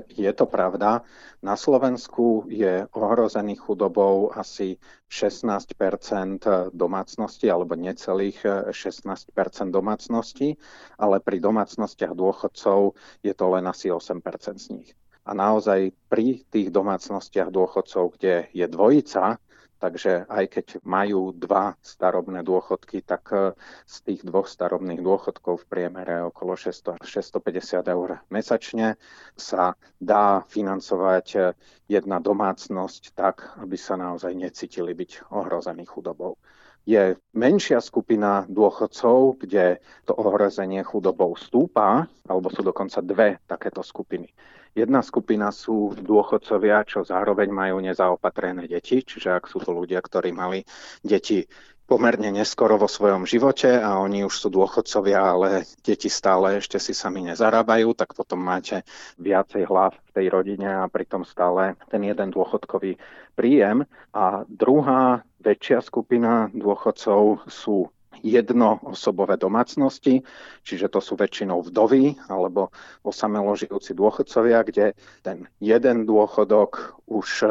Je 0.09 0.33
to 0.33 0.49
pravda. 0.49 1.05
Na 1.45 1.53
Slovensku 1.53 2.49
je 2.49 2.89
ohrozený 2.97 3.61
chudobou 3.61 4.33
asi 4.33 4.81
16% 5.05 6.73
domácností 6.73 7.45
alebo 7.45 7.77
necelých 7.77 8.41
16% 8.73 9.37
domácností, 9.69 10.57
ale 10.97 11.21
pri 11.21 11.37
domácnostiach 11.37 12.17
dôchodcov 12.17 12.97
je 13.21 13.33
to 13.37 13.45
len 13.53 13.69
asi 13.69 13.93
8% 13.93 14.57
z 14.57 14.67
nich. 14.73 14.89
A 15.27 15.37
naozaj 15.37 15.93
pri 16.09 16.41
tých 16.49 16.73
domácnostiach 16.73 17.53
dôchodcov, 17.53 18.17
kde 18.17 18.49
je 18.57 18.65
dvojica, 18.65 19.37
Takže 19.77 20.25
aj 20.25 20.45
keď 20.49 20.65
majú 20.81 21.29
dva 21.37 21.77
starobné 21.85 22.41
dôchodky, 22.41 23.05
tak 23.05 23.29
e, 23.29 23.53
z 23.85 23.95
tých 24.01 24.21
dvoch 24.25 24.49
starobných 24.49 25.05
dôchodkov 25.05 25.61
v 25.61 25.69
priemere 25.69 26.25
okolo 26.25 26.57
600 26.57 26.97
650 27.05 27.85
eur 27.85 28.09
mesačne 28.33 28.97
sa 29.37 29.77
dá 30.01 30.41
financovať 30.49 31.27
e, 31.37 31.39
jedna 31.85 32.17
domácnosť 32.17 33.13
tak, 33.13 33.53
aby 33.61 33.77
sa 33.77 34.01
naozaj 34.01 34.33
necítili 34.33 34.97
byť 34.97 35.29
ohrození 35.29 35.85
chudobou 35.85 36.41
je 36.87 37.19
menšia 37.35 37.83
skupina 37.83 38.47
dôchodcov, 38.47 39.43
kde 39.43 39.83
to 40.07 40.15
ohrozenie 40.15 40.87
chudobou 40.87 41.35
stúpa, 41.35 42.07
alebo 42.23 42.47
sú 42.47 42.63
dokonca 42.63 43.03
dve 43.03 43.43
takéto 43.43 43.83
skupiny. 43.83 44.31
Jedna 44.73 45.05
skupina 45.05 45.53
sú 45.53 45.95
dôchodcovia, 45.95 46.83
čo 46.83 47.05
zároveň 47.05 47.49
majú 47.53 47.79
nezaopatrené 47.79 48.67
deti, 48.67 49.05
čiže 49.05 49.37
ak 49.37 49.45
sú 49.47 49.63
to 49.63 49.71
ľudia, 49.71 50.01
ktorí 50.01 50.33
mali 50.33 50.65
deti 51.05 51.45
pomerne 51.87 52.35
neskoro 52.35 52.75
vo 52.75 52.91
svojom 52.91 53.23
živote 53.23 53.79
a 53.79 54.03
oni 54.03 54.27
už 54.27 54.35
sú 54.35 54.47
dôchodcovia, 54.51 55.19
ale 55.23 55.63
deti 55.79 56.11
stále 56.11 56.59
ešte 56.59 56.83
si 56.83 56.91
sami 56.91 57.23
nezarábajú, 57.23 57.95
tak 57.95 58.11
potom 58.11 58.43
máte 58.43 58.83
viacej 59.15 59.63
hlav 59.71 59.95
v 59.95 60.11
tej 60.11 60.27
rodine 60.27 60.67
a 60.67 60.91
pritom 60.91 61.23
stále 61.23 61.79
ten 61.87 62.03
jeden 62.03 62.27
dôchodkový 62.35 62.99
príjem. 63.39 63.87
A 64.11 64.43
druhá 64.51 65.23
väčšia 65.39 65.79
skupina 65.79 66.51
dôchodcov 66.51 67.47
sú 67.47 67.87
jednoosobové 68.23 69.37
domácnosti, 69.37 70.23
čiže 70.63 70.87
to 70.89 70.99
sú 71.01 71.17
väčšinou 71.17 71.61
vdovy 71.65 72.17
alebo 72.29 72.73
osamelo 73.03 73.53
žijúci 73.53 73.93
dôchodcovia, 73.93 74.63
kde 74.65 74.85
ten 75.21 75.49
jeden 75.61 76.05
dôchodok 76.05 77.01
už 77.09 77.29
e, 77.43 77.49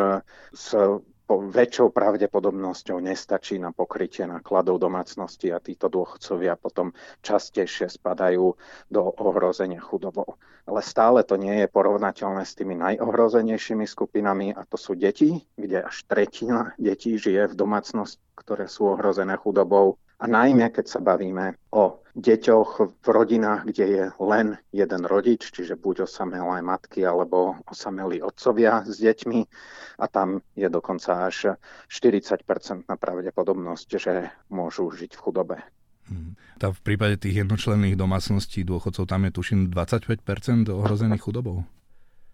s 0.54 0.66
väčšou 1.26 1.90
pravdepodobnosťou 1.90 3.02
nestačí 3.02 3.58
na 3.58 3.74
pokrytie 3.74 4.30
nákladov 4.30 4.78
domácnosti 4.78 5.50
a 5.50 5.58
títo 5.58 5.90
dôchodcovia 5.90 6.54
potom 6.54 6.94
častejšie 7.26 7.90
spadajú 7.90 8.54
do 8.86 9.02
ohrozenia 9.18 9.82
chudobou. 9.82 10.38
Ale 10.66 10.82
stále 10.82 11.26
to 11.26 11.34
nie 11.34 11.66
je 11.66 11.68
porovnateľné 11.70 12.46
s 12.46 12.54
tými 12.54 12.78
najohrozenejšími 12.78 13.86
skupinami 13.86 14.54
a 14.54 14.62
to 14.66 14.78
sú 14.78 14.94
deti, 14.94 15.42
kde 15.58 15.82
až 15.82 16.06
tretina 16.06 16.74
detí 16.78 17.18
žije 17.18 17.50
v 17.50 17.58
domácnosti, 17.58 18.22
ktoré 18.38 18.70
sú 18.70 18.94
ohrozené 18.94 19.34
chudobou 19.34 19.98
a 20.16 20.24
najmä, 20.24 20.72
keď 20.72 20.86
sa 20.88 21.00
bavíme 21.04 21.60
o 21.76 22.00
deťoch 22.16 22.70
v 23.04 23.06
rodinách, 23.12 23.68
kde 23.68 23.84
je 23.84 24.04
len 24.16 24.56
jeden 24.72 25.02
rodič, 25.04 25.52
čiže 25.52 25.76
buď 25.76 26.08
osamelé 26.08 26.64
matky 26.64 27.04
alebo 27.04 27.60
osamelí 27.68 28.24
otcovia 28.24 28.80
s 28.88 28.96
deťmi 28.96 29.40
a 30.00 30.04
tam 30.08 30.40
je 30.56 30.68
dokonca 30.72 31.28
až 31.28 31.60
40 31.92 32.88
na 32.88 32.96
pravdepodobnosť, 32.96 33.88
že 34.00 34.32
môžu 34.48 34.88
žiť 34.88 35.12
v 35.12 35.20
chudobe. 35.20 35.56
Hmm. 36.08 36.38
Tá 36.56 36.72
v 36.72 36.80
prípade 36.80 37.20
tých 37.20 37.44
jednočlenných 37.44 37.98
domácností 37.98 38.64
dôchodcov 38.64 39.04
tam 39.04 39.28
je 39.28 39.32
tuším 39.36 39.60
25% 39.68 40.72
ohrozených 40.72 41.20
chudobou? 41.20 41.66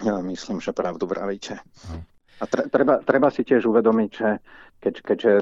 Ja 0.04 0.22
myslím, 0.22 0.62
že 0.62 0.76
pravdu 0.76 1.10
vravíte. 1.10 1.58
No. 1.90 2.04
A 2.42 2.44
treba, 2.50 2.98
treba 2.98 3.30
si 3.30 3.46
tiež 3.46 3.70
uvedomiť, 3.70 4.10
že 4.10 4.30
keď, 4.82 4.94
keďže 5.06 5.32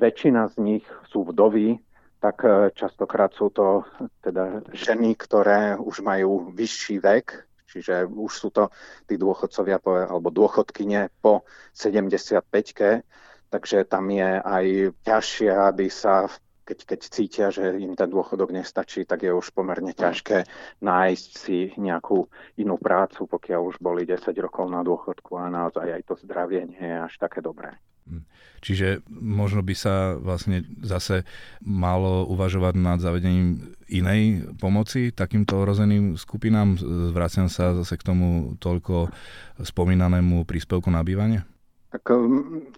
väčšina 0.00 0.48
z 0.48 0.56
nich 0.64 0.84
sú 1.12 1.28
vdovy, 1.28 1.76
tak 2.24 2.40
e, 2.40 2.72
častokrát 2.72 3.36
sú 3.36 3.52
to 3.52 3.84
teda 4.24 4.64
ženy, 4.72 5.12
ktoré 5.12 5.76
už 5.76 6.00
majú 6.00 6.48
vyšší 6.56 7.04
vek, 7.04 7.26
čiže 7.68 8.08
už 8.08 8.32
sú 8.32 8.48
to 8.48 8.72
tí 9.04 9.20
dôchodcovia 9.20 9.76
po, 9.76 9.92
alebo 9.92 10.32
dôchodkyne 10.32 11.12
po 11.20 11.44
75-ke, 11.76 13.04
takže 13.52 13.84
tam 13.84 14.08
je 14.08 14.30
aj 14.40 14.66
ťažšie, 15.04 15.52
aby 15.52 15.92
sa 15.92 16.32
keď, 16.68 16.78
keď 16.84 17.00
cítia, 17.08 17.46
že 17.48 17.80
im 17.80 17.96
ten 17.96 18.12
dôchodok 18.12 18.52
nestačí, 18.52 19.08
tak 19.08 19.24
je 19.24 19.32
už 19.32 19.56
pomerne 19.56 19.96
ťažké 19.96 20.44
nájsť 20.84 21.30
si 21.32 21.72
nejakú 21.80 22.28
inú 22.60 22.76
prácu, 22.76 23.24
pokiaľ 23.24 23.60
už 23.72 23.76
boli 23.80 24.04
10 24.04 24.28
rokov 24.44 24.68
na 24.68 24.84
dôchodku 24.84 25.40
a 25.40 25.48
naozaj 25.48 25.88
aj 25.88 26.02
to 26.04 26.14
zdravie 26.28 26.68
nie 26.68 26.84
je 26.84 26.96
až 27.00 27.14
také 27.16 27.40
dobré. 27.40 27.72
Hm. 28.04 28.24
Čiže 28.58 29.06
možno 29.08 29.62
by 29.62 29.74
sa 29.78 30.18
vlastne 30.18 30.66
zase 30.82 31.22
malo 31.62 32.26
uvažovať 32.26 32.74
nad 32.74 32.98
zavedením 32.98 33.78
inej 33.86 34.50
pomoci 34.58 35.14
takýmto 35.14 35.62
ohrozeným 35.62 36.18
skupinám. 36.18 36.74
Vraciam 37.14 37.46
sa 37.46 37.72
zase 37.78 37.94
k 37.96 38.06
tomu 38.12 38.58
toľko 38.58 39.14
spomínanému 39.62 40.42
príspevku 40.42 40.90
na 40.90 41.06
bývanie? 41.06 41.46
Tak 41.88 42.04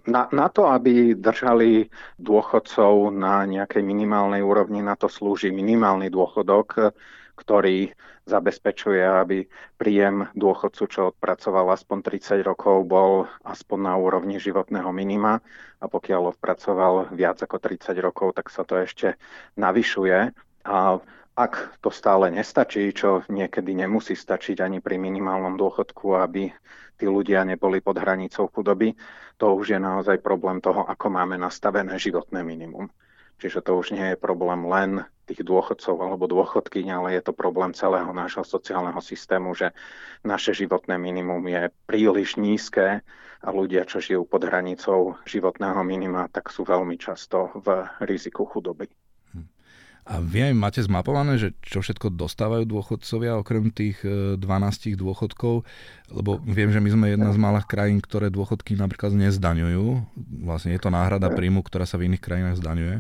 na, 0.07 0.31
na 0.31 0.47
to, 0.55 0.71
aby 0.71 1.19
držali 1.19 1.91
dôchodcov 2.23 3.11
na 3.11 3.43
nejakej 3.43 3.83
minimálnej 3.83 4.39
úrovni, 4.39 4.87
na 4.87 4.95
to 4.95 5.11
slúži 5.11 5.51
minimálny 5.51 6.15
dôchodok, 6.15 6.95
ktorý 7.35 7.91
zabezpečuje, 8.31 9.03
aby 9.03 9.51
príjem 9.75 10.31
dôchodcu, 10.39 10.83
čo 10.87 11.01
odpracoval 11.11 11.75
aspoň 11.75 11.99
30 12.07 12.47
rokov, 12.47 12.87
bol 12.87 13.27
aspoň 13.43 13.79
na 13.83 13.95
úrovni 13.99 14.39
životného 14.39 14.95
minima 14.95 15.43
a 15.83 15.85
pokiaľ 15.91 16.37
odpracoval 16.37 17.11
viac 17.11 17.43
ako 17.43 17.59
30 17.59 17.97
rokov, 17.99 18.39
tak 18.39 18.53
sa 18.53 18.63
to 18.63 18.79
ešte 18.79 19.19
navyšuje. 19.59 20.31
A 20.69 21.01
ak 21.41 21.81
to 21.81 21.89
stále 21.89 22.29
nestačí, 22.29 22.93
čo 22.93 23.25
niekedy 23.33 23.73
nemusí 23.73 24.13
stačiť 24.13 24.61
ani 24.61 24.85
pri 24.85 25.01
minimálnom 25.01 25.57
dôchodku, 25.57 26.21
aby 26.21 26.53
tí 27.01 27.09
ľudia 27.09 27.49
neboli 27.49 27.81
pod 27.81 27.97
hranicou 27.97 28.53
chudoby, 28.53 28.93
to 29.41 29.57
už 29.57 29.73
je 29.73 29.81
naozaj 29.81 30.21
problém 30.21 30.61
toho, 30.61 30.85
ako 30.85 31.09
máme 31.09 31.41
nastavené 31.41 31.97
životné 31.97 32.45
minimum. 32.45 32.93
Čiže 33.41 33.65
to 33.65 33.81
už 33.81 33.97
nie 33.97 34.13
je 34.13 34.21
problém 34.21 34.69
len 34.69 35.09
tých 35.25 35.41
dôchodcov 35.41 35.97
alebo 35.97 36.29
dôchodky, 36.29 36.85
ale 36.93 37.17
je 37.17 37.25
to 37.25 37.33
problém 37.33 37.73
celého 37.73 38.13
nášho 38.13 38.45
sociálneho 38.45 39.01
systému, 39.01 39.57
že 39.57 39.73
naše 40.21 40.53
životné 40.53 41.01
minimum 41.01 41.49
je 41.49 41.73
príliš 41.89 42.37
nízke 42.37 43.01
a 43.41 43.49
ľudia, 43.49 43.89
čo 43.89 44.05
žijú 44.05 44.29
pod 44.29 44.45
hranicou 44.45 45.17
životného 45.25 45.81
minima, 45.89 46.29
tak 46.29 46.53
sú 46.53 46.69
veľmi 46.69 47.01
často 47.01 47.49
v 47.57 47.89
riziku 48.05 48.45
chudoby. 48.45 48.93
A 50.09 50.19
aj 50.19 50.55
máte 50.57 50.81
zmapované, 50.83 51.37
že 51.37 51.55
čo 51.61 51.85
všetko 51.85 52.17
dostávajú 52.17 52.67
dôchodcovia 52.67 53.39
okrem 53.39 53.71
tých 53.71 54.01
12 54.03 54.41
e, 54.41 54.99
dôchodkov? 54.99 55.63
Lebo 56.11 56.41
viem, 56.43 56.73
že 56.73 56.83
my 56.83 56.91
sme 56.91 57.07
jedna 57.15 57.31
z 57.31 57.39
malých 57.39 57.67
krajín, 57.69 58.01
ktoré 58.03 58.33
dôchodky 58.33 58.75
napríklad 58.75 59.15
nezdaňujú. 59.15 59.87
Vlastne 60.43 60.75
je 60.75 60.81
to 60.83 60.91
náhrada 60.91 61.31
príjmu, 61.31 61.63
ktorá 61.63 61.87
sa 61.87 62.01
v 62.01 62.11
iných 62.11 62.25
krajinách 62.25 62.59
zdaňuje. 62.59 62.97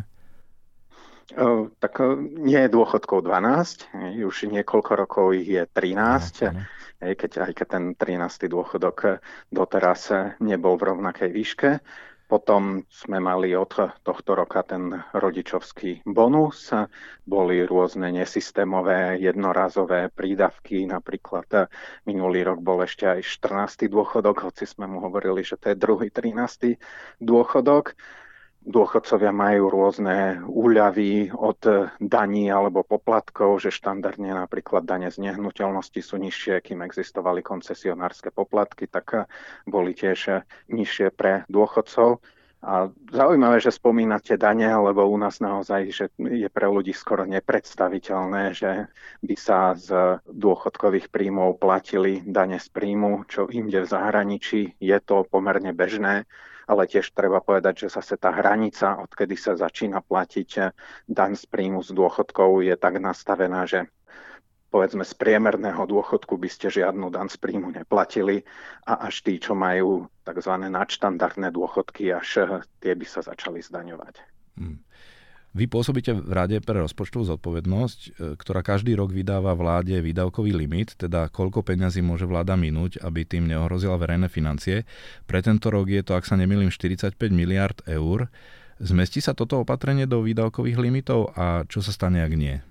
Tak 1.80 1.94
e, 1.98 2.04
nie 2.42 2.60
je 2.62 2.70
dôchodkov 2.70 3.26
12, 3.26 4.22
už 4.26 4.36
niekoľko 4.50 4.92
rokov 4.98 5.26
ich 5.34 5.46
je 5.46 5.62
13. 5.66 6.50
No, 6.50 6.62
keď, 7.00 7.30
aj 7.48 7.52
keď 7.56 7.66
ten 7.80 7.84
13. 7.96 8.50
dôchodok 8.52 9.24
doteraz 9.48 10.12
nebol 10.42 10.76
v 10.76 10.92
rovnakej 10.92 11.30
výške. 11.32 11.70
Potom 12.30 12.86
sme 12.86 13.18
mali 13.18 13.58
od 13.58 13.74
tohto 14.06 14.38
roka 14.38 14.62
ten 14.62 14.94
rodičovský 15.10 16.06
bonus, 16.06 16.70
boli 17.26 17.66
rôzne 17.66 18.14
nesystémové 18.14 19.18
jednorazové 19.18 20.14
prídavky, 20.14 20.86
napríklad 20.86 21.66
minulý 22.06 22.46
rok 22.46 22.62
bol 22.62 22.86
ešte 22.86 23.10
aj 23.18 23.26
14. 23.26 23.90
dôchodok, 23.90 24.46
hoci 24.46 24.62
sme 24.62 24.86
mu 24.86 25.02
hovorili, 25.02 25.42
že 25.42 25.58
to 25.58 25.74
je 25.74 25.82
druhý 25.82 26.14
13. 26.14 26.78
dôchodok 27.18 27.98
dôchodcovia 28.60 29.32
majú 29.32 29.72
rôzne 29.72 30.44
úľavy 30.44 31.32
od 31.32 31.90
daní 31.96 32.52
alebo 32.52 32.84
poplatkov, 32.84 33.64
že 33.64 33.72
štandardne 33.72 34.36
napríklad 34.36 34.84
dane 34.84 35.08
z 35.08 35.20
nehnuteľnosti 35.24 36.00
sú 36.00 36.20
nižšie, 36.20 36.60
kým 36.60 36.84
existovali 36.84 37.40
koncesionárske 37.40 38.28
poplatky, 38.28 38.84
tak 38.84 39.28
boli 39.64 39.96
tiež 39.96 40.44
nižšie 40.68 41.08
pre 41.16 41.48
dôchodcov. 41.48 42.20
A 42.60 42.92
zaujímavé, 43.08 43.56
že 43.56 43.72
spomínate 43.72 44.36
dane, 44.36 44.68
lebo 44.68 45.08
u 45.08 45.16
nás 45.16 45.40
naozaj 45.40 45.80
že 45.88 46.04
je 46.20 46.44
pre 46.52 46.68
ľudí 46.68 46.92
skoro 46.92 47.24
nepredstaviteľné, 47.24 48.52
že 48.52 48.92
by 49.24 49.34
sa 49.40 49.72
z 49.72 50.20
dôchodkových 50.28 51.08
príjmov 51.08 51.56
platili 51.56 52.20
dane 52.20 52.60
z 52.60 52.68
príjmu, 52.68 53.24
čo 53.32 53.48
inde 53.48 53.80
v 53.80 53.88
zahraničí 53.88 54.76
je 54.76 54.98
to 55.00 55.24
pomerne 55.24 55.72
bežné, 55.72 56.28
ale 56.70 56.86
tiež 56.86 57.10
treba 57.10 57.42
povedať, 57.42 57.86
že 57.86 57.98
zase 57.98 58.14
tá 58.14 58.30
hranica, 58.30 59.02
odkedy 59.02 59.34
sa 59.34 59.58
začína 59.58 60.06
platiť 60.06 60.70
daň 61.10 61.34
z 61.34 61.44
príjmu 61.50 61.82
z 61.82 61.90
dôchodkov, 61.90 62.62
je 62.62 62.78
tak 62.78 63.02
nastavená, 63.02 63.66
že 63.66 63.90
povedzme 64.70 65.02
z 65.02 65.14
priemerného 65.18 65.82
dôchodku 65.82 66.38
by 66.38 66.46
ste 66.46 66.70
žiadnu 66.70 67.10
dan 67.10 67.26
z 67.26 67.36
príjmu 67.42 67.74
neplatili 67.74 68.46
a 68.86 69.10
až 69.10 69.26
tí, 69.26 69.42
čo 69.42 69.58
majú 69.58 70.06
tzv. 70.22 70.54
nadštandardné 70.70 71.50
dôchodky, 71.50 72.14
až 72.14 72.28
eh, 72.38 72.46
tie 72.78 72.94
by 72.94 73.06
sa 73.06 73.26
začali 73.26 73.58
zdaňovať. 73.58 74.22
Hmm. 74.54 74.78
Vy 75.50 75.66
pôsobíte 75.66 76.14
v 76.14 76.30
Rade 76.30 76.62
pre 76.62 76.78
rozpočtovú 76.78 77.26
zodpovednosť, 77.26 78.00
eh, 78.06 78.10
ktorá 78.38 78.62
každý 78.62 78.94
rok 78.94 79.10
vydáva 79.10 79.58
vláde 79.58 79.98
výdavkový 79.98 80.54
limit, 80.54 80.94
teda 80.94 81.26
koľko 81.26 81.66
peňazí 81.66 82.06
môže 82.06 82.22
vláda 82.22 82.54
minúť, 82.54 83.02
aby 83.02 83.26
tým 83.26 83.50
neohrozila 83.50 83.98
verejné 83.98 84.30
financie. 84.30 84.86
Pre 85.26 85.40
tento 85.42 85.74
rok 85.74 85.90
je 85.90 86.06
to, 86.06 86.14
ak 86.14 86.22
sa 86.22 86.38
nemýlim, 86.38 86.70
45 86.70 87.18
miliard 87.34 87.82
eur. 87.90 88.30
Zmestí 88.80 89.18
sa 89.18 89.34
toto 89.34 89.60
opatrenie 89.60 90.06
do 90.06 90.22
výdavkových 90.22 90.78
limitov 90.78 91.34
a 91.36 91.66
čo 91.66 91.82
sa 91.82 91.90
stane, 91.90 92.22
ak 92.22 92.32
nie? 92.32 92.62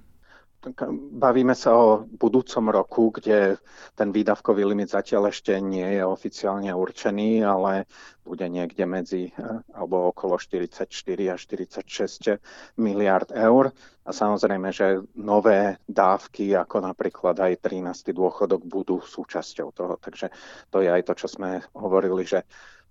Bavíme 1.16 1.56
sa 1.56 1.72
o 1.72 2.04
budúcom 2.04 2.68
roku, 2.68 3.16
kde 3.16 3.56
ten 3.96 4.12
výdavkový 4.12 4.68
limit 4.68 4.92
zatiaľ 4.92 5.32
ešte 5.32 5.56
nie 5.64 5.88
je 5.96 6.04
oficiálne 6.04 6.76
určený, 6.76 7.48
ale 7.48 7.88
bude 8.28 8.44
niekde 8.44 8.84
medzi 8.84 9.32
eh, 9.32 9.64
alebo 9.72 10.12
okolo 10.12 10.36
44 10.36 10.92
až 11.32 11.40
46 11.48 12.44
miliard 12.76 13.32
eur. 13.32 13.72
A 14.04 14.12
samozrejme, 14.12 14.76
že 14.76 15.00
nové 15.16 15.80
dávky, 15.88 16.52
ako 16.60 16.84
napríklad 16.84 17.40
aj 17.40 17.64
13. 17.64 18.12
dôchodok, 18.12 18.60
budú 18.68 19.00
súčasťou 19.00 19.72
toho. 19.72 19.96
Takže 19.96 20.28
to 20.68 20.84
je 20.84 20.92
aj 20.92 21.08
to, 21.08 21.14
čo 21.24 21.28
sme 21.32 21.64
hovorili, 21.72 22.28
že 22.28 22.44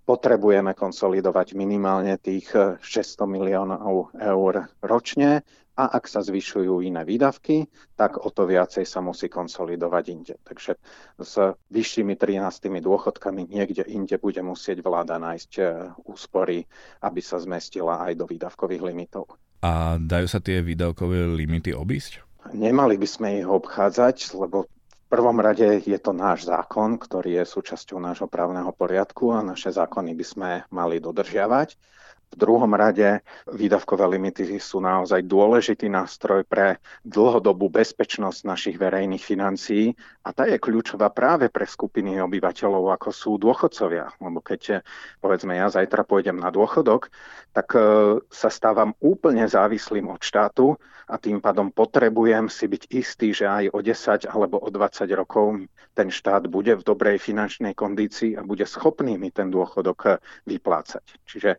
potrebujeme 0.09 0.73
konsolidovať 0.73 1.53
minimálne 1.53 2.16
tých 2.16 2.49
600 2.81 2.81
eh, 2.81 3.29
miliónov 3.29 4.16
eur 4.16 4.73
ročne 4.81 5.44
a 5.79 5.85
ak 5.94 6.11
sa 6.11 6.25
zvyšujú 6.25 6.83
iné 6.83 7.07
výdavky, 7.07 7.71
tak 7.94 8.18
o 8.18 8.35
to 8.35 8.51
viacej 8.51 8.83
sa 8.83 8.99
musí 8.99 9.31
konsolidovať 9.31 10.05
inde. 10.11 10.35
Takže 10.42 10.75
s 11.23 11.35
vyššími 11.71 12.18
13 12.18 12.83
dôchodkami 12.83 13.47
niekde 13.47 13.87
inde 13.87 14.18
bude 14.18 14.42
musieť 14.42 14.83
vláda 14.83 15.23
nájsť 15.23 15.53
e, 15.55 15.62
úspory, 16.11 16.66
aby 16.99 17.21
sa 17.23 17.38
zmestila 17.38 18.03
aj 18.11 18.18
do 18.18 18.27
výdavkových 18.27 18.83
limitov. 18.90 19.38
A 19.62 20.03
dajú 20.03 20.27
sa 20.27 20.42
tie 20.42 20.66
výdavkové 20.66 21.31
limity 21.31 21.71
obísť? 21.71 22.27
Nemali 22.59 22.99
by 22.99 23.07
sme 23.07 23.29
ich 23.38 23.47
obchádzať, 23.47 24.35
lebo 24.35 24.66
prvom 25.09 25.40
rade 25.40 25.81
je 25.88 25.99
to 25.99 26.12
náš 26.12 26.44
zákon, 26.44 27.01
ktorý 27.01 27.40
je 27.42 27.44
súčasťou 27.49 27.97
nášho 27.97 28.29
právneho 28.29 28.68
poriadku 28.77 29.33
a 29.33 29.40
naše 29.40 29.73
zákony 29.73 30.12
by 30.12 30.25
sme 30.25 30.51
mali 30.68 31.01
dodržiavať. 31.01 31.81
V 32.29 32.37
druhom 32.37 32.69
rade 32.77 33.25
výdavkové 33.49 34.05
limity 34.05 34.61
sú 34.61 34.85
naozaj 34.85 35.25
dôležitý 35.25 35.88
nástroj 35.88 36.45
pre 36.45 36.77
dlhodobú 37.01 37.73
bezpečnosť 37.73 38.45
našich 38.45 38.77
verejných 38.77 39.25
financií 39.25 39.97
a 40.23 40.37
tá 40.37 40.45
je 40.45 40.61
kľúčová 40.61 41.09
práve 41.09 41.49
pre 41.49 41.64
skupiny 41.64 42.21
obyvateľov, 42.21 42.93
ako 43.01 43.09
sú 43.09 43.31
dôchodcovia. 43.41 44.12
Lebo 44.21 44.45
keď, 44.45 44.85
povedzme, 45.25 45.57
ja 45.57 45.73
zajtra 45.73 46.05
pôjdem 46.05 46.37
na 46.37 46.53
dôchodok, 46.53 47.09
tak 47.57 47.73
e, 47.73 47.81
sa 48.29 48.53
stávam 48.53 48.93
úplne 49.01 49.49
závislým 49.49 50.12
od 50.12 50.21
štátu 50.21 50.77
a 51.09 51.17
tým 51.17 51.41
pádom 51.41 51.73
potrebujem 51.73 52.53
si 52.53 52.69
byť 52.69 52.83
istý, 52.93 53.33
že 53.33 53.49
aj 53.49 53.64
o 53.73 53.81
10 53.81 54.29
alebo 54.29 54.61
o 54.61 54.69
20 54.69 55.09
rokov 55.17 55.64
ten 55.97 56.12
štát 56.12 56.45
bude 56.47 56.77
v 56.77 56.85
dobrej 56.85 57.17
finančnej 57.19 57.73
kondícii 57.73 58.37
a 58.37 58.45
bude 58.45 58.69
schopný 58.69 59.17
mi 59.17 59.33
ten 59.33 59.49
dôchodok 59.49 60.21
vyplácať. 60.45 61.05
Čiže 61.25 61.57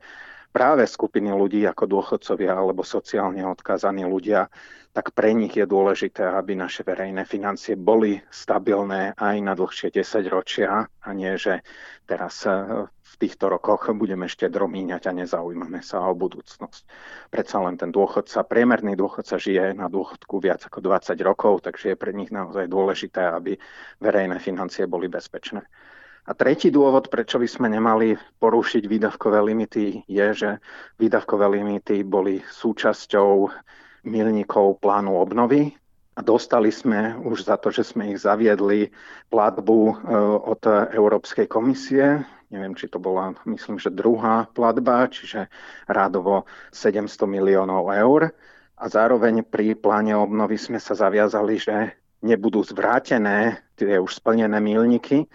práve 0.60 0.84
skupiny 0.84 1.32
ľudí 1.32 1.64
ako 1.64 1.88
dôchodcovia 1.88 2.52
alebo 2.52 2.84
sociálne 2.84 3.48
odkázaní 3.48 4.04
ľudia, 4.04 4.52
tak 4.92 5.16
pre 5.16 5.32
nich 5.32 5.56
je 5.56 5.64
dôležité, 5.64 6.28
aby 6.36 6.60
naše 6.60 6.84
verejné 6.84 7.24
financie 7.24 7.80
boli 7.80 8.20
stabilné 8.28 9.16
aj 9.16 9.36
na 9.40 9.56
dlhšie 9.56 9.88
10 9.88 10.28
ročia 10.28 10.84
a 10.84 11.10
nie, 11.16 11.32
že 11.40 11.64
teraz 12.04 12.44
eh, 12.44 12.84
v 12.92 13.14
týchto 13.16 13.48
rokoch 13.48 13.88
budeme 13.96 14.28
ešte 14.28 14.52
dromíňať 14.52 15.08
a 15.08 15.16
nezaujímame 15.24 15.80
sa 15.80 16.04
o 16.04 16.12
budúcnosť. 16.12 16.84
Predsa 17.32 17.58
len 17.64 17.80
ten 17.80 17.96
dôchodca, 17.96 18.44
priemerný 18.44 19.00
dôchodca 19.00 19.40
žije 19.40 19.72
na 19.80 19.88
dôchodku 19.88 20.44
viac 20.44 20.68
ako 20.68 20.84
20 20.84 21.16
rokov, 21.24 21.64
takže 21.64 21.96
je 21.96 21.98
pre 21.98 22.12
nich 22.12 22.36
naozaj 22.36 22.68
dôležité, 22.68 23.32
aby 23.32 23.56
verejné 24.04 24.44
financie 24.44 24.92
boli 24.92 25.08
bezpečné. 25.08 25.64
A 26.30 26.38
tretí 26.38 26.70
dôvod, 26.70 27.10
prečo 27.10 27.42
by 27.42 27.50
sme 27.50 27.68
nemali 27.74 28.14
porušiť 28.14 28.86
výdavkové 28.86 29.42
limity, 29.42 30.06
je, 30.06 30.28
že 30.38 30.50
výdavkové 31.02 31.58
limity 31.58 32.06
boli 32.06 32.46
súčasťou 32.46 33.50
milníkov 34.06 34.78
plánu 34.78 35.18
obnovy 35.18 35.74
a 36.14 36.22
dostali 36.22 36.70
sme 36.70 37.18
už 37.18 37.50
za 37.50 37.58
to, 37.58 37.74
že 37.74 37.82
sme 37.82 38.14
ich 38.14 38.22
zaviedli 38.22 38.94
platbu 39.34 39.80
e, 39.90 39.94
od 40.54 40.62
Európskej 40.94 41.50
komisie. 41.50 42.22
Neviem, 42.54 42.78
či 42.78 42.94
to 42.94 43.02
bola, 43.02 43.34
myslím, 43.50 43.82
že 43.82 43.90
druhá 43.90 44.46
platba, 44.54 45.10
čiže 45.10 45.50
rádovo 45.90 46.46
700 46.70 47.26
miliónov 47.26 47.90
eur. 47.90 48.30
A 48.78 48.86
zároveň 48.86 49.42
pri 49.42 49.74
pláne 49.74 50.14
obnovy 50.14 50.62
sme 50.62 50.78
sa 50.78 50.94
zaviazali, 50.94 51.58
že 51.58 51.98
nebudú 52.22 52.62
zvrátené 52.62 53.66
tie 53.74 53.98
už 53.98 54.22
splnené 54.22 54.62
milníky, 54.62 55.26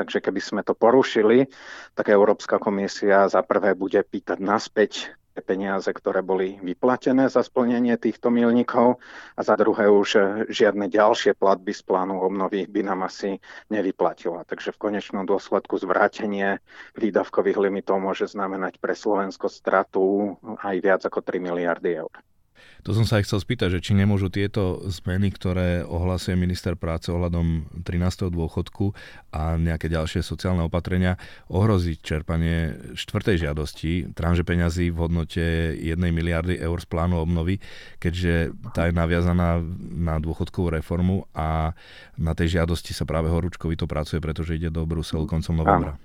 Takže 0.00 0.24
keby 0.24 0.40
sme 0.40 0.60
to 0.64 0.72
porušili, 0.72 1.44
tak 1.92 2.08
Európska 2.08 2.56
komisia 2.56 3.28
za 3.28 3.44
prvé 3.44 3.76
bude 3.76 4.00
pýtať 4.00 4.40
naspäť 4.40 5.12
peniaze, 5.44 5.88
ktoré 5.92 6.24
boli 6.24 6.56
vyplatené 6.60 7.28
za 7.28 7.44
splnenie 7.44 7.96
týchto 8.00 8.32
milníkov 8.32 8.96
a 9.36 9.40
za 9.44 9.60
druhé 9.60 9.92
už 9.92 10.08
žiadne 10.48 10.88
ďalšie 10.88 11.36
platby 11.36 11.76
z 11.76 11.84
plánu 11.84 12.16
obnovy 12.20 12.64
by 12.64 12.80
nám 12.80 13.04
asi 13.04 13.40
nevyplatila. 13.68 14.48
Takže 14.48 14.72
v 14.72 14.82
konečnom 14.88 15.28
dôsledku 15.28 15.76
zvrátenie 15.76 16.64
výdavkových 16.96 17.60
limitov 17.60 18.00
môže 18.00 18.24
znamenať 18.24 18.80
pre 18.80 18.96
Slovensko 18.96 19.52
stratu 19.52 20.36
aj 20.64 20.76
viac 20.80 21.00
ako 21.04 21.20
3 21.20 21.44
miliardy 21.44 22.00
eur. 22.00 22.12
To 22.84 22.96
som 22.96 23.04
sa 23.04 23.20
aj 23.20 23.28
chcel 23.28 23.40
spýtať, 23.44 23.68
že 23.76 23.84
či 23.84 23.92
nemôžu 23.92 24.32
tieto 24.32 24.80
zmeny, 24.88 25.28
ktoré 25.28 25.84
ohlasuje 25.84 26.32
minister 26.36 26.74
práce 26.80 27.12
ohľadom 27.12 27.68
13. 27.84 28.32
dôchodku 28.32 28.96
a 29.36 29.60
nejaké 29.60 29.92
ďalšie 29.92 30.24
sociálne 30.24 30.64
opatrenia 30.64 31.20
ohroziť 31.52 31.98
čerpanie 32.00 32.76
štvrtej 32.96 33.36
žiadosti, 33.44 33.92
tranže 34.16 34.48
peňazí 34.48 34.88
v 34.88 34.96
hodnote 34.96 35.76
1 35.76 36.00
miliardy 36.00 36.56
eur 36.56 36.80
z 36.80 36.86
plánu 36.88 37.20
obnovy, 37.20 37.60
keďže 38.00 38.56
tá 38.72 38.88
je 38.88 38.96
naviazaná 38.96 39.60
na 39.92 40.16
dôchodkovú 40.16 40.72
reformu 40.72 41.28
a 41.36 41.76
na 42.16 42.32
tej 42.32 42.60
žiadosti 42.60 42.96
sa 42.96 43.04
práve 43.04 43.28
horúčkovi 43.28 43.76
to 43.76 43.84
pracuje, 43.84 44.24
pretože 44.24 44.56
ide 44.56 44.72
do 44.72 44.88
Bruselu 44.88 45.28
koncom 45.28 45.60
novembra. 45.60 46.00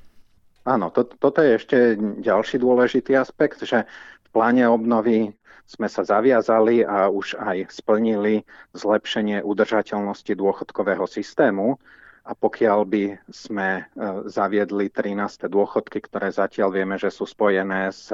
Áno, 0.66 0.90
to, 0.90 1.06
toto 1.06 1.46
je 1.46 1.62
ešte 1.62 1.78
ďalší 2.26 2.58
dôležitý 2.58 3.14
aspekt, 3.14 3.62
že 3.62 3.86
v 4.26 4.28
pláne 4.34 4.66
obnovy 4.66 5.30
sme 5.66 5.90
sa 5.90 6.06
zaviazali 6.06 6.86
a 6.86 7.10
už 7.10 7.42
aj 7.42 7.74
splnili 7.74 8.46
zlepšenie 8.78 9.42
udržateľnosti 9.42 10.34
dôchodkového 10.38 11.10
systému. 11.10 11.82
A 12.26 12.34
pokiaľ 12.34 12.80
by 12.90 13.04
sme 13.30 13.70
e, 13.78 13.84
zaviedli 14.30 14.90
13. 14.90 15.46
dôchodky, 15.46 16.02
ktoré 16.10 16.34
zatiaľ 16.34 16.74
vieme, 16.74 16.98
že 16.98 17.14
sú 17.14 17.30
spojené 17.30 17.94
s 17.94 18.10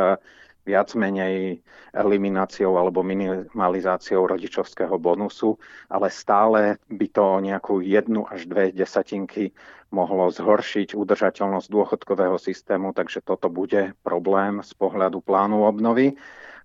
viac 0.61 0.93
menej 0.93 1.63
elimináciou 1.95 2.77
alebo 2.77 3.01
minimalizáciou 3.01 4.29
rodičovského 4.29 4.93
bonusu, 5.01 5.57
ale 5.89 6.13
stále 6.13 6.77
by 6.91 7.07
to 7.09 7.25
nejakú 7.41 7.81
jednu 7.81 8.29
až 8.29 8.45
dve 8.45 8.69
desatinky 8.69 9.55
mohlo 9.91 10.29
zhoršiť 10.31 10.95
udržateľnosť 10.95 11.67
dôchodkového 11.67 12.37
systému, 12.39 12.95
takže 12.95 13.25
toto 13.25 13.51
bude 13.51 13.97
problém 14.05 14.63
z 14.63 14.71
pohľadu 14.77 15.19
plánu 15.19 15.67
obnovy 15.67 16.15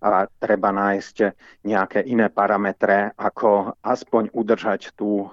a 0.02 0.28
treba 0.40 0.72
nájsť 0.72 1.16
nejaké 1.64 2.04
iné 2.04 2.28
parametre, 2.28 3.14
ako 3.16 3.76
aspoň 3.80 4.32
udržať 4.32 4.92
tú 4.96 5.30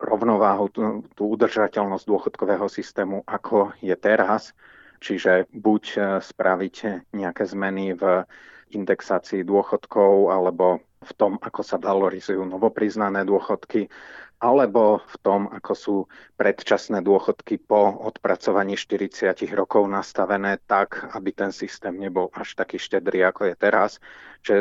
rovnováhu, 0.00 0.72
tú, 0.72 1.04
tú 1.12 1.36
udržateľnosť 1.36 2.04
dôchodkového 2.08 2.66
systému, 2.72 3.20
ako 3.28 3.76
je 3.84 3.92
teraz. 3.96 4.56
Čiže 5.04 5.52
buď 5.52 5.82
e, 5.84 5.98
spraviť 6.24 6.76
nejaké 7.12 7.44
zmeny 7.44 7.92
v 7.92 8.24
indexácii 8.72 9.44
dôchodkov 9.44 10.32
alebo 10.32 10.80
v 11.04 11.12
tom, 11.14 11.32
ako 11.38 11.60
sa 11.60 11.76
valorizujú 11.76 12.42
novopriznané 12.48 13.22
dôchodky, 13.28 13.86
alebo 14.42 15.00
v 15.00 15.16
tom, 15.24 15.40
ako 15.48 15.72
sú 15.72 15.96
predčasné 16.36 17.00
dôchodky 17.00 17.64
po 17.64 17.96
odpracovaní 18.04 18.76
40 18.76 19.32
rokov 19.56 19.88
nastavené 19.88 20.60
tak, 20.68 21.00
aby 21.16 21.32
ten 21.32 21.48
systém 21.48 21.96
nebol 21.96 22.28
až 22.34 22.52
taký 22.52 22.76
štedrý, 22.76 23.24
ako 23.24 23.48
je 23.48 23.54
teraz. 23.56 23.90
Že 24.44 24.54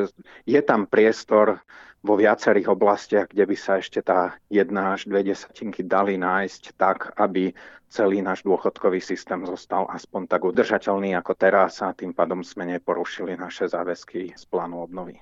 je 0.47 0.62
tam 0.63 0.88
priestor 0.88 1.60
vo 2.03 2.19
viacerých 2.19 2.67
oblastiach, 2.67 3.27
kde 3.32 3.43
by 3.47 3.56
sa 3.56 3.79
ešte 3.79 4.03
tá 4.03 4.36
jedna 4.51 4.95
až 4.95 5.08
dve 5.08 5.23
desatinky 5.23 5.84
dali 5.88 6.19
nájsť 6.19 6.75
tak, 6.75 7.15
aby 7.15 7.56
celý 7.88 8.19
náš 8.23 8.43
dôchodkový 8.43 8.99
systém 8.99 9.43
zostal 9.47 9.88
aspoň 9.91 10.27
tak 10.32 10.47
udržateľný 10.47 11.15
ako 11.19 11.34
teraz 11.36 11.79
a 11.79 11.95
tým 11.95 12.15
pádom 12.15 12.43
sme 12.43 12.67
neporušili 12.75 13.36
naše 13.36 13.67
záväzky 13.67 14.36
z 14.36 14.43
plánu 14.47 14.84
obnovy. 14.84 15.19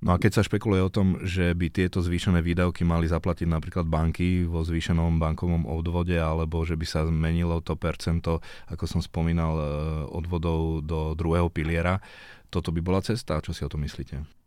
No 0.00 0.16
a 0.16 0.20
keď 0.20 0.40
sa 0.40 0.46
špekuluje 0.46 0.80
o 0.80 0.88
tom, 0.88 1.20
že 1.28 1.52
by 1.52 1.68
tieto 1.68 2.00
zvýšené 2.00 2.40
výdavky 2.40 2.88
mali 2.88 3.04
zaplatiť 3.04 3.44
napríklad 3.44 3.84
banky 3.84 4.48
vo 4.48 4.64
zvýšenom 4.64 5.20
bankovom 5.20 5.68
odvode, 5.68 6.16
alebo 6.16 6.64
že 6.64 6.80
by 6.80 6.86
sa 6.88 7.04
zmenilo 7.04 7.60
to 7.60 7.76
percento, 7.76 8.40
ako 8.72 8.84
som 8.88 9.04
spomínal, 9.04 9.60
e, 9.60 9.64
odvodov 10.08 10.80
do 10.80 11.12
druhého 11.12 11.52
piliera, 11.52 12.00
toto 12.48 12.72
by 12.72 12.80
bola 12.80 13.04
cesta? 13.04 13.44
Čo 13.44 13.52
si 13.52 13.60
o 13.60 13.68
tom 13.68 13.84
myslíte? 13.84 14.39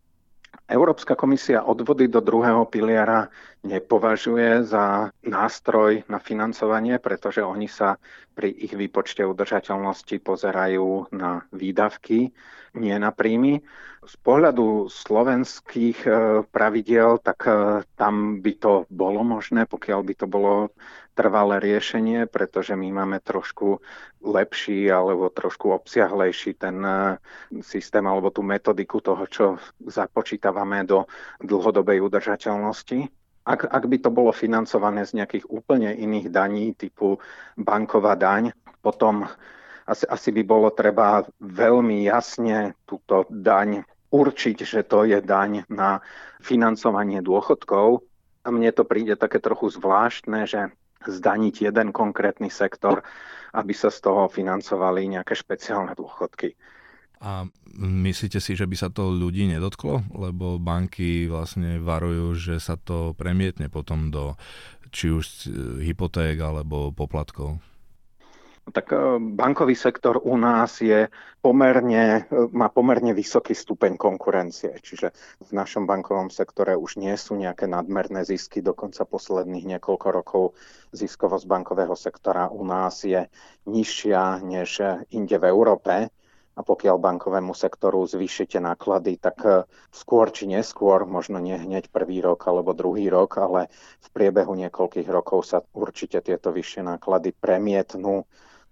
Európska 0.74 1.14
komisia 1.14 1.62
odvody 1.62 2.10
do 2.10 2.18
druhého 2.18 2.66
piliera 2.66 3.30
nepovažuje 3.62 4.66
za 4.66 5.14
nástroj 5.22 6.02
na 6.10 6.18
financovanie, 6.18 6.98
pretože 6.98 7.40
oni 7.40 7.70
sa 7.70 8.02
pri 8.34 8.50
ich 8.50 8.74
výpočte 8.74 9.22
udržateľnosti 9.22 10.18
pozerajú 10.18 11.14
na 11.14 11.46
výdavky, 11.50 12.34
nie 12.74 12.96
na 12.98 13.14
príjmy. 13.14 13.62
Z 14.04 14.16
pohľadu 14.20 14.90
slovenských 14.90 15.98
e, 16.04 16.12
pravidiel, 16.44 17.22
tak 17.22 17.46
e, 17.46 17.54
tam 17.94 18.42
by 18.42 18.54
to 18.58 18.74
bolo 18.90 19.22
možné, 19.22 19.64
pokiaľ 19.64 20.00
by 20.02 20.14
to 20.18 20.26
bolo 20.26 20.74
trvalé 21.14 21.62
riešenie, 21.62 22.26
pretože 22.26 22.74
my 22.74 22.90
máme 22.90 23.18
trošku 23.22 23.80
lepší 24.26 24.90
alebo 24.90 25.30
trošku 25.30 25.70
obsiahlejší 25.72 26.58
ten 26.58 26.82
e, 26.82 27.18
systém 27.62 28.02
alebo 28.04 28.34
tú 28.34 28.42
metodiku 28.42 29.00
toho, 29.00 29.24
čo 29.30 29.46
započítavame 29.86 30.84
do 30.84 31.06
dlhodobej 31.40 32.02
udržateľnosti. 32.02 33.08
Ak, 33.44 33.68
ak 33.68 33.84
by 33.86 33.98
to 34.02 34.10
bolo 34.10 34.32
financované 34.32 35.04
z 35.06 35.22
nejakých 35.22 35.46
úplne 35.52 35.92
iných 35.94 36.32
daní 36.32 36.74
typu 36.74 37.20
banková 37.60 38.16
daň, 38.16 38.56
potom 38.82 39.28
asi, 39.84 40.08
asi 40.08 40.30
by 40.32 40.44
bolo 40.48 40.72
treba 40.72 41.28
veľmi 41.44 42.08
jasne 42.08 42.74
túto 42.88 43.28
daň 43.28 43.84
určiť, 44.14 44.58
že 44.64 44.82
to 44.88 45.04
je 45.10 45.20
daň 45.20 45.68
na 45.68 46.00
financovanie 46.40 47.20
dôchodkov. 47.20 48.06
A 48.44 48.48
mne 48.52 48.72
to 48.76 48.84
príde 48.84 49.16
také 49.16 49.40
trochu 49.40 49.72
zvláštne, 49.72 50.46
že 50.46 50.72
zdaniť 51.06 51.70
jeden 51.70 51.92
konkrétny 51.92 52.48
sektor, 52.48 53.04
aby 53.54 53.74
sa 53.76 53.94
z 53.94 54.00
toho 54.02 54.32
financovali 54.32 55.06
nejaké 55.08 55.38
špeciálne 55.38 55.94
dôchodky. 55.94 56.56
A 57.24 57.48
myslíte 57.80 58.44
si, 58.44 58.52
že 58.60 58.68
by 58.68 58.76
sa 58.76 58.92
to 58.92 59.08
ľudí 59.08 59.48
nedotklo? 59.48 60.04
Lebo 60.12 60.60
banky 60.60 61.32
vlastne 61.32 61.80
varujú, 61.80 62.36
že 62.36 62.56
sa 62.60 62.76
to 62.76 63.16
premietne 63.16 63.72
potom 63.72 64.12
do 64.12 64.36
či 64.92 65.10
už 65.10 65.50
hypoték 65.82 66.38
alebo 66.44 66.92
poplatkov. 66.92 67.64
Tak 68.72 68.96
e, 68.96 69.20
bankový 69.20 69.76
sektor 69.76 70.24
u 70.24 70.40
nás 70.40 70.80
je 70.80 71.12
pomerne, 71.44 72.24
e, 72.24 72.48
má 72.56 72.72
pomerne 72.72 73.12
vysoký 73.12 73.52
stupeň 73.52 74.00
konkurencie, 74.00 74.80
čiže 74.80 75.12
v 75.44 75.52
našom 75.52 75.84
bankovom 75.84 76.32
sektore 76.32 76.80
už 76.80 76.96
nie 76.96 77.12
sú 77.20 77.36
nejaké 77.36 77.68
nadmerné 77.68 78.24
zisky, 78.24 78.64
dokonca 78.64 79.04
posledných 79.04 79.68
niekoľko 79.68 80.08
rokov 80.16 80.44
ziskovosť 80.96 81.44
bankového 81.44 81.92
sektora 82.00 82.48
u 82.48 82.64
nás 82.64 83.04
je 83.04 83.28
nižšia 83.68 84.40
než 84.40 84.80
inde 85.12 85.36
v 85.36 85.46
Európe. 85.52 86.08
A 86.54 86.62
pokiaľ 86.62 87.02
bankovému 87.02 87.58
sektoru 87.58 88.06
zvýšite 88.06 88.64
náklady, 88.64 89.20
tak 89.20 89.44
e, 89.44 89.68
skôr 89.92 90.32
či 90.32 90.48
neskôr, 90.48 91.04
možno 91.04 91.36
nie 91.36 91.60
hneď 91.60 91.92
prvý 91.92 92.24
rok 92.24 92.48
alebo 92.48 92.72
druhý 92.72 93.12
rok, 93.12 93.44
ale 93.44 93.68
v 94.00 94.08
priebehu 94.14 94.56
niekoľkých 94.56 95.10
rokov 95.12 95.52
sa 95.52 95.60
určite 95.76 96.24
tieto 96.24 96.56
vyššie 96.56 96.88
náklady 96.88 97.36
premietnú 97.36 98.24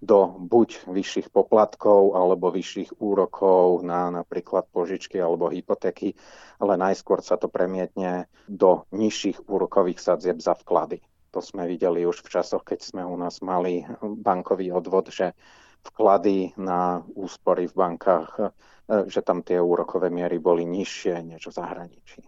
do 0.01 0.33
buď 0.41 0.89
vyšších 0.89 1.29
poplatkov 1.29 2.17
alebo 2.17 2.49
vyšších 2.49 2.97
úrokov 2.97 3.85
na 3.85 4.09
napríklad 4.09 4.65
požičky 4.73 5.21
alebo 5.21 5.53
hypotéky, 5.53 6.17
ale 6.57 6.73
najskôr 6.73 7.21
sa 7.21 7.37
to 7.37 7.45
premietne 7.45 8.25
do 8.49 8.89
nižších 8.89 9.45
úrokových 9.45 10.01
sadzieb 10.01 10.41
za 10.41 10.57
vklady. 10.57 11.05
To 11.31 11.39
sme 11.39 11.69
videli 11.69 12.03
už 12.03 12.25
v 12.25 12.31
časoch, 12.33 12.65
keď 12.65 12.81
sme 12.81 13.05
u 13.05 13.15
nás 13.15 13.39
mali 13.45 13.85
bankový 14.01 14.73
odvod, 14.73 15.13
že 15.13 15.37
vklady 15.85 16.57
na 16.57 17.05
úspory 17.15 17.69
v 17.69 17.77
bankách, 17.77 18.51
že 19.07 19.21
tam 19.21 19.45
tie 19.45 19.61
úrokové 19.61 20.09
miery 20.09 20.41
boli 20.41 20.65
nižšie 20.65 21.23
než 21.23 21.47
v 21.47 21.55
zahraničí. 21.55 22.21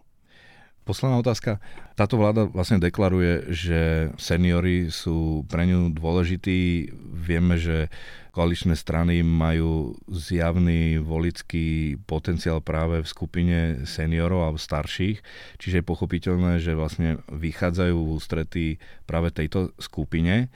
Posledná 0.84 1.16
otázka. 1.16 1.64
Táto 1.96 2.20
vláda 2.20 2.44
vlastne 2.44 2.76
deklaruje, 2.76 3.48
že 3.48 4.12
seniory 4.20 4.92
sú 4.92 5.48
pre 5.48 5.64
ňu 5.64 5.96
dôležití. 5.96 6.92
Vieme, 7.08 7.56
že 7.56 7.88
koaličné 8.36 8.76
strany 8.76 9.24
majú 9.24 9.96
zjavný 10.12 11.00
volický 11.00 11.96
potenciál 12.04 12.60
práve 12.60 13.00
v 13.00 13.08
skupine 13.08 13.58
seniorov 13.88 14.44
alebo 14.44 14.60
starších, 14.60 15.24
čiže 15.56 15.80
je 15.80 15.88
pochopiteľné, 15.88 16.60
že 16.60 16.76
vlastne 16.76 17.24
vychádzajú 17.32 17.96
v 17.96 18.12
ústretí 18.12 18.66
práve 19.08 19.32
tejto 19.32 19.72
skupine. 19.80 20.52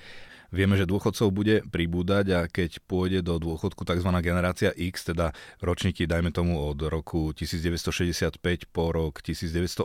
Vieme, 0.49 0.81
že 0.81 0.89
dôchodcov 0.89 1.29
bude 1.29 1.61
pribúdať 1.69 2.27
a 2.33 2.41
keď 2.49 2.81
pôjde 2.89 3.21
do 3.21 3.37
dôchodku 3.37 3.85
tzv. 3.85 4.09
generácia 4.25 4.73
X, 4.73 5.13
teda 5.13 5.37
ročníky, 5.61 6.09
dajme 6.09 6.33
tomu 6.33 6.57
od 6.57 6.81
roku 6.89 7.37
1965 7.37 8.41
po 8.73 8.89
rok 8.89 9.21
1980, 9.21 9.85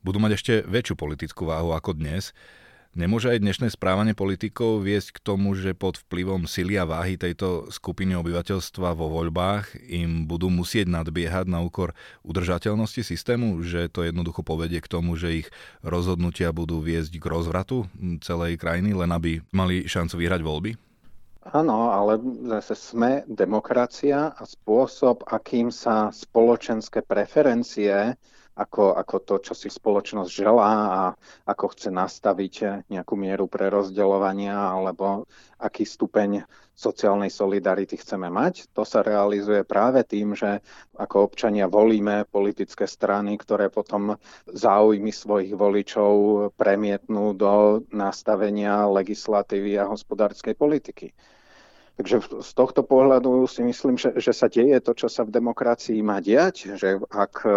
budú 0.00 0.18
mať 0.24 0.32
ešte 0.40 0.54
väčšiu 0.64 0.96
politickú 0.96 1.52
váhu 1.52 1.76
ako 1.76 2.00
dnes. 2.00 2.32
Nemôže 2.92 3.32
aj 3.32 3.40
dnešné 3.40 3.72
správanie 3.72 4.12
politikov 4.12 4.84
viesť 4.84 5.16
k 5.16 5.24
tomu, 5.24 5.56
že 5.56 5.72
pod 5.72 5.96
vplyvom 6.04 6.44
sily 6.44 6.76
a 6.76 6.84
váhy 6.84 7.16
tejto 7.16 7.72
skupiny 7.72 8.12
obyvateľstva 8.20 8.92
vo 8.92 9.08
voľbách 9.08 9.80
im 9.88 10.28
budú 10.28 10.52
musieť 10.52 10.92
nadbiehať 10.92 11.48
na 11.48 11.64
úkor 11.64 11.96
udržateľnosti 12.20 13.00
systému, 13.00 13.64
že 13.64 13.88
to 13.88 14.04
jednoducho 14.04 14.44
povedie 14.44 14.84
k 14.84 14.92
tomu, 14.92 15.16
že 15.16 15.40
ich 15.40 15.48
rozhodnutia 15.80 16.52
budú 16.52 16.84
viesť 16.84 17.16
k 17.16 17.24
rozvratu 17.32 17.88
celej 18.20 18.60
krajiny, 18.60 18.92
len 18.92 19.08
aby 19.08 19.40
mali 19.56 19.88
šancu 19.88 20.20
vyhrať 20.20 20.44
voľby? 20.44 20.76
Áno, 21.48 21.96
ale 21.96 22.20
zase 22.44 22.76
sme 22.76 23.24
demokracia 23.24 24.36
a 24.36 24.44
spôsob, 24.44 25.24
akým 25.32 25.72
sa 25.72 26.12
spoločenské 26.12 27.00
preferencie 27.00 28.20
ako, 28.52 28.96
ako 29.00 29.16
to, 29.24 29.34
čo 29.50 29.54
si 29.56 29.68
spoločnosť 29.72 30.30
želá 30.30 30.72
a 30.92 31.02
ako 31.48 31.72
chce 31.72 31.88
nastaviť 31.88 32.54
nejakú 32.92 33.16
mieru 33.16 33.48
prerozdeľovania 33.48 34.52
alebo 34.52 35.24
aký 35.56 35.88
stupeň 35.88 36.44
sociálnej 36.72 37.28
solidarity 37.28 37.96
chceme 38.00 38.28
mať. 38.32 38.72
To 38.76 38.82
sa 38.82 39.04
realizuje 39.04 39.62
práve 39.64 40.04
tým, 40.04 40.36
že 40.36 40.60
ako 40.96 41.32
občania 41.32 41.68
volíme 41.68 42.28
politické 42.28 42.88
strany, 42.88 43.36
ktoré 43.38 43.68
potom 43.68 44.16
záujmy 44.48 45.12
svojich 45.12 45.52
voličov 45.54 46.12
premietnú 46.56 47.36
do 47.36 47.84
nastavenia 47.92 48.88
legislatívy 48.88 49.78
a 49.80 49.88
hospodárskej 49.88 50.56
politiky. 50.56 51.12
Takže 51.92 52.40
z 52.40 52.52
tohto 52.56 52.80
pohľadu 52.80 53.44
si 53.44 53.60
myslím, 53.60 54.00
že, 54.00 54.16
že 54.16 54.32
sa 54.32 54.48
deje 54.48 54.80
to, 54.80 54.96
čo 54.96 55.12
sa 55.12 55.28
v 55.28 55.34
demokracii 55.36 56.00
má 56.00 56.24
diať, 56.24 56.80
že 56.80 56.96
ak 57.12 57.34
e, 57.44 57.52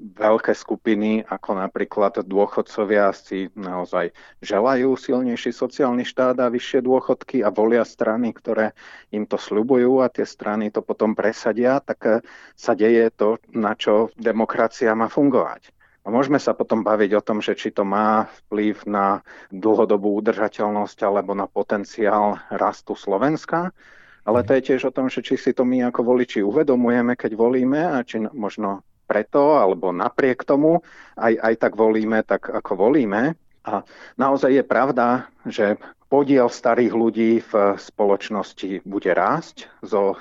veľké 0.00 0.56
skupiny, 0.56 1.20
ako 1.28 1.60
napríklad 1.60 2.24
dôchodcovia, 2.24 3.12
si 3.12 3.52
naozaj 3.52 4.16
želajú 4.40 4.96
silnejší 4.96 5.52
sociálny 5.52 6.08
štát 6.08 6.40
a 6.40 6.48
vyššie 6.48 6.80
dôchodky 6.88 7.44
a 7.44 7.52
volia 7.52 7.84
strany, 7.84 8.32
ktoré 8.32 8.72
im 9.12 9.28
to 9.28 9.36
sľubujú 9.36 10.00
a 10.00 10.08
tie 10.08 10.24
strany 10.24 10.72
to 10.72 10.80
potom 10.80 11.12
presadia, 11.12 11.76
tak 11.84 12.00
e, 12.08 12.12
sa 12.56 12.72
deje 12.72 13.12
to, 13.12 13.36
na 13.52 13.76
čo 13.76 14.08
demokracia 14.16 14.96
má 14.96 15.12
fungovať. 15.12 15.75
A 16.06 16.14
môžeme 16.14 16.38
sa 16.38 16.54
potom 16.54 16.86
baviť 16.86 17.18
o 17.18 17.24
tom, 17.24 17.42
že 17.42 17.58
či 17.58 17.74
to 17.74 17.82
má 17.82 18.30
vplyv 18.46 18.86
na 18.86 19.26
dlhodobú 19.50 20.14
udržateľnosť 20.22 21.02
alebo 21.02 21.34
na 21.34 21.50
potenciál 21.50 22.38
rastu 22.46 22.94
Slovenska, 22.94 23.74
ale 24.22 24.46
to 24.46 24.54
je 24.54 24.66
tiež 24.70 24.90
o 24.90 24.94
tom, 24.94 25.10
že 25.10 25.26
či 25.26 25.34
si 25.34 25.50
to 25.50 25.66
my 25.66 25.82
ako 25.90 26.06
voliči 26.06 26.46
uvedomujeme, 26.46 27.18
keď 27.18 27.32
volíme 27.34 27.82
a 27.90 28.06
či 28.06 28.22
možno 28.22 28.86
preto 29.06 29.58
alebo 29.58 29.90
napriek 29.90 30.46
tomu 30.46 30.78
aj, 31.18 31.42
aj 31.42 31.54
tak 31.58 31.72
volíme, 31.74 32.22
tak 32.22 32.54
ako 32.54 32.86
volíme. 32.86 33.34
A 33.66 33.82
naozaj 34.14 34.62
je 34.62 34.64
pravda, 34.66 35.26
že 35.42 35.74
podiel 36.06 36.46
starých 36.46 36.94
ľudí 36.94 37.30
v 37.42 37.74
spoločnosti 37.74 38.86
bude 38.86 39.10
rásť 39.10 39.66
so 39.82 40.14
e, 40.14 40.16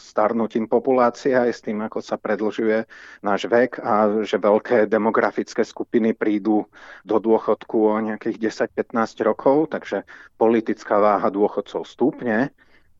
starnutím 0.00 0.64
populácie 0.64 1.36
aj 1.36 1.50
s 1.52 1.60
tým, 1.60 1.84
ako 1.84 2.00
sa 2.00 2.16
predlžuje 2.16 2.88
náš 3.20 3.44
vek 3.48 3.76
a 3.80 4.24
že 4.24 4.40
veľké 4.40 4.88
demografické 4.88 5.64
skupiny 5.64 6.16
prídu 6.16 6.64
do 7.04 7.16
dôchodku 7.20 7.76
o 7.92 7.96
nejakých 8.00 8.68
10-15 8.72 9.28
rokov, 9.28 9.68
takže 9.72 10.08
politická 10.40 10.96
váha 10.96 11.28
dôchodcov 11.28 11.84
stúpne. 11.84 12.48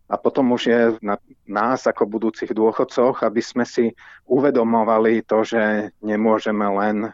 A 0.08 0.16
potom 0.16 0.56
už 0.56 0.62
je 0.72 0.80
na 1.04 1.20
nás 1.44 1.84
ako 1.84 2.08
budúcich 2.08 2.56
dôchodcoch, 2.56 3.28
aby 3.28 3.44
sme 3.44 3.68
si 3.68 3.92
uvedomovali 4.24 5.20
to, 5.28 5.44
že 5.44 5.92
nemôžeme 6.00 6.64
len 6.64 7.12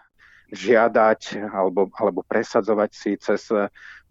žiadať 0.52 1.48
alebo, 1.52 1.88
alebo 1.96 2.20
presadzovať 2.26 2.90
si 2.92 3.16
cez 3.16 3.48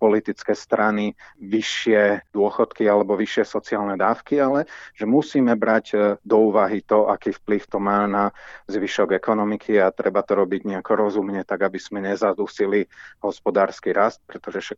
politické 0.03 0.51
strany 0.51 1.15
vyššie 1.39 2.27
dôchodky 2.35 2.83
alebo 2.91 3.15
vyššie 3.15 3.47
sociálne 3.47 3.95
dávky, 3.95 4.35
ale 4.35 4.67
že 4.99 5.07
musíme 5.07 5.55
brať 5.55 5.85
e, 5.95 5.97
do 6.19 6.51
úvahy 6.51 6.83
to, 6.83 7.07
aký 7.07 7.31
vplyv 7.31 7.63
to 7.71 7.79
má 7.79 8.03
na 8.03 8.35
zvyšok 8.67 9.15
ekonomiky 9.15 9.79
a 9.79 9.95
treba 9.95 10.19
to 10.19 10.35
robiť 10.35 10.67
nejako 10.67 11.07
rozumne, 11.07 11.39
tak 11.47 11.63
aby 11.63 11.79
sme 11.79 12.03
nezadusili 12.03 12.83
hospodársky 13.23 13.95
rast, 13.95 14.19
pretože 14.27 14.75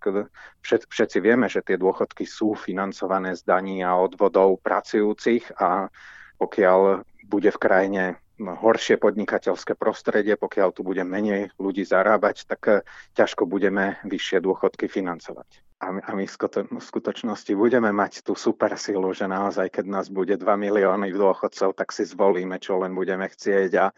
všet, 0.62 0.86
všetci 0.94 1.18
vieme, 1.18 1.50
že 1.50 1.66
tie 1.66 1.82
dôchodky 1.82 2.30
sú 2.30 2.54
financované 2.54 3.34
z 3.34 3.42
daní 3.50 3.82
a 3.82 3.98
odvodov 3.98 4.62
pracujúcich 4.62 5.58
a 5.58 5.90
pokiaľ 6.38 7.02
bude 7.26 7.50
v 7.50 7.58
krajine 7.58 8.04
horšie 8.40 9.00
podnikateľské 9.00 9.80
prostredie, 9.80 10.36
pokiaľ 10.36 10.70
tu 10.76 10.84
bude 10.84 11.02
menej 11.08 11.56
ľudí 11.56 11.88
zarábať, 11.88 12.48
tak 12.48 12.62
eh, 12.68 12.76
ťažko 13.16 13.48
budeme 13.48 14.00
vyššie 14.04 14.44
dôchodky 14.44 14.92
financovať. 14.92 15.64
A 15.84 15.92
my, 15.92 16.02
a 16.08 16.12
my 16.16 16.24
v 16.24 16.80
skutočnosti 16.80 17.52
budeme 17.52 17.92
mať 17.92 18.24
tú 18.24 18.32
super 18.32 18.80
silu, 18.80 19.12
že 19.12 19.28
naozaj, 19.28 19.70
keď 19.76 19.86
nás 19.92 20.08
bude 20.08 20.40
2 20.40 20.48
milióny 20.48 21.12
dôchodcov, 21.12 21.76
tak 21.76 21.92
si 21.92 22.08
zvolíme, 22.08 22.56
čo 22.64 22.80
len 22.80 22.96
budeme 22.96 23.28
chcieť 23.28 23.72
a 23.76 23.92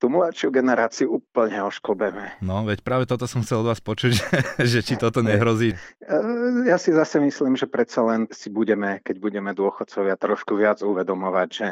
tú 0.00 0.08
mladšiu 0.08 0.48
generáciu 0.48 1.20
úplne 1.20 1.60
ošklbeme. 1.66 2.40
No, 2.40 2.64
veď 2.64 2.80
práve 2.80 3.04
toto 3.04 3.28
som 3.28 3.44
chcel 3.44 3.60
od 3.60 3.74
vás 3.74 3.84
počuť, 3.84 4.16
že 4.70 4.80
či 4.80 4.96
toto 4.96 5.20
nehrozí. 5.20 5.76
Eh, 5.76 6.70
ja 6.70 6.80
si 6.80 6.94
zase 6.94 7.20
myslím, 7.20 7.58
že 7.58 7.68
predsa 7.68 8.06
len 8.06 8.30
si 8.32 8.48
budeme, 8.48 9.02
keď 9.04 9.16
budeme 9.20 9.50
dôchodcovia, 9.52 10.16
trošku 10.16 10.56
viac 10.56 10.80
uvedomovať, 10.80 11.48
že 11.52 11.68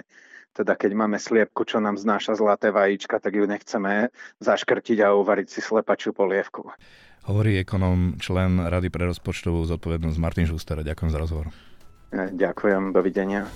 teda 0.59 0.75
keď 0.75 0.91
máme 0.99 1.23
sliepku, 1.23 1.63
čo 1.63 1.79
nám 1.79 1.95
znáša 1.95 2.35
zlaté 2.35 2.75
vajíčka, 2.75 3.23
tak 3.23 3.39
ju 3.39 3.47
nechceme 3.47 4.11
zaškrtiť 4.43 4.99
a 5.07 5.15
uvariť 5.15 5.47
si 5.47 5.63
slepačiu 5.63 6.11
polievku. 6.11 6.67
Hovorí 7.31 7.63
ekonom, 7.63 8.19
člen 8.19 8.59
Rady 8.59 8.91
pre 8.91 9.07
rozpočtovú 9.07 9.63
zodpovednosť 9.71 10.19
Martin 10.19 10.51
Žuster. 10.51 10.83
Ďakujem 10.83 11.11
za 11.15 11.19
rozhovor. 11.23 11.47
E, 12.11 12.35
ďakujem, 12.35 12.91
dovidenia. 12.91 13.47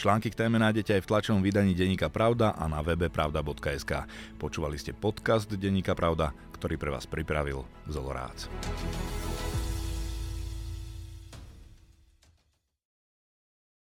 Články 0.00 0.32
k 0.32 0.40
téme 0.48 0.56
nájdete 0.56 0.96
aj 0.96 1.02
v 1.04 1.10
tlačovom 1.12 1.44
vydaní 1.44 1.76
Deníka 1.76 2.08
Pravda 2.08 2.56
a 2.56 2.64
na 2.72 2.80
webe 2.80 3.12
pravda.sk. 3.12 4.08
Počúvali 4.40 4.80
ste 4.80 4.96
podcast 4.96 5.52
Deníka 5.52 5.92
Pravda, 5.92 6.32
ktorý 6.56 6.80
pre 6.80 6.88
vás 6.88 7.04
pripravil 7.04 7.68
Zolorác. 7.84 8.48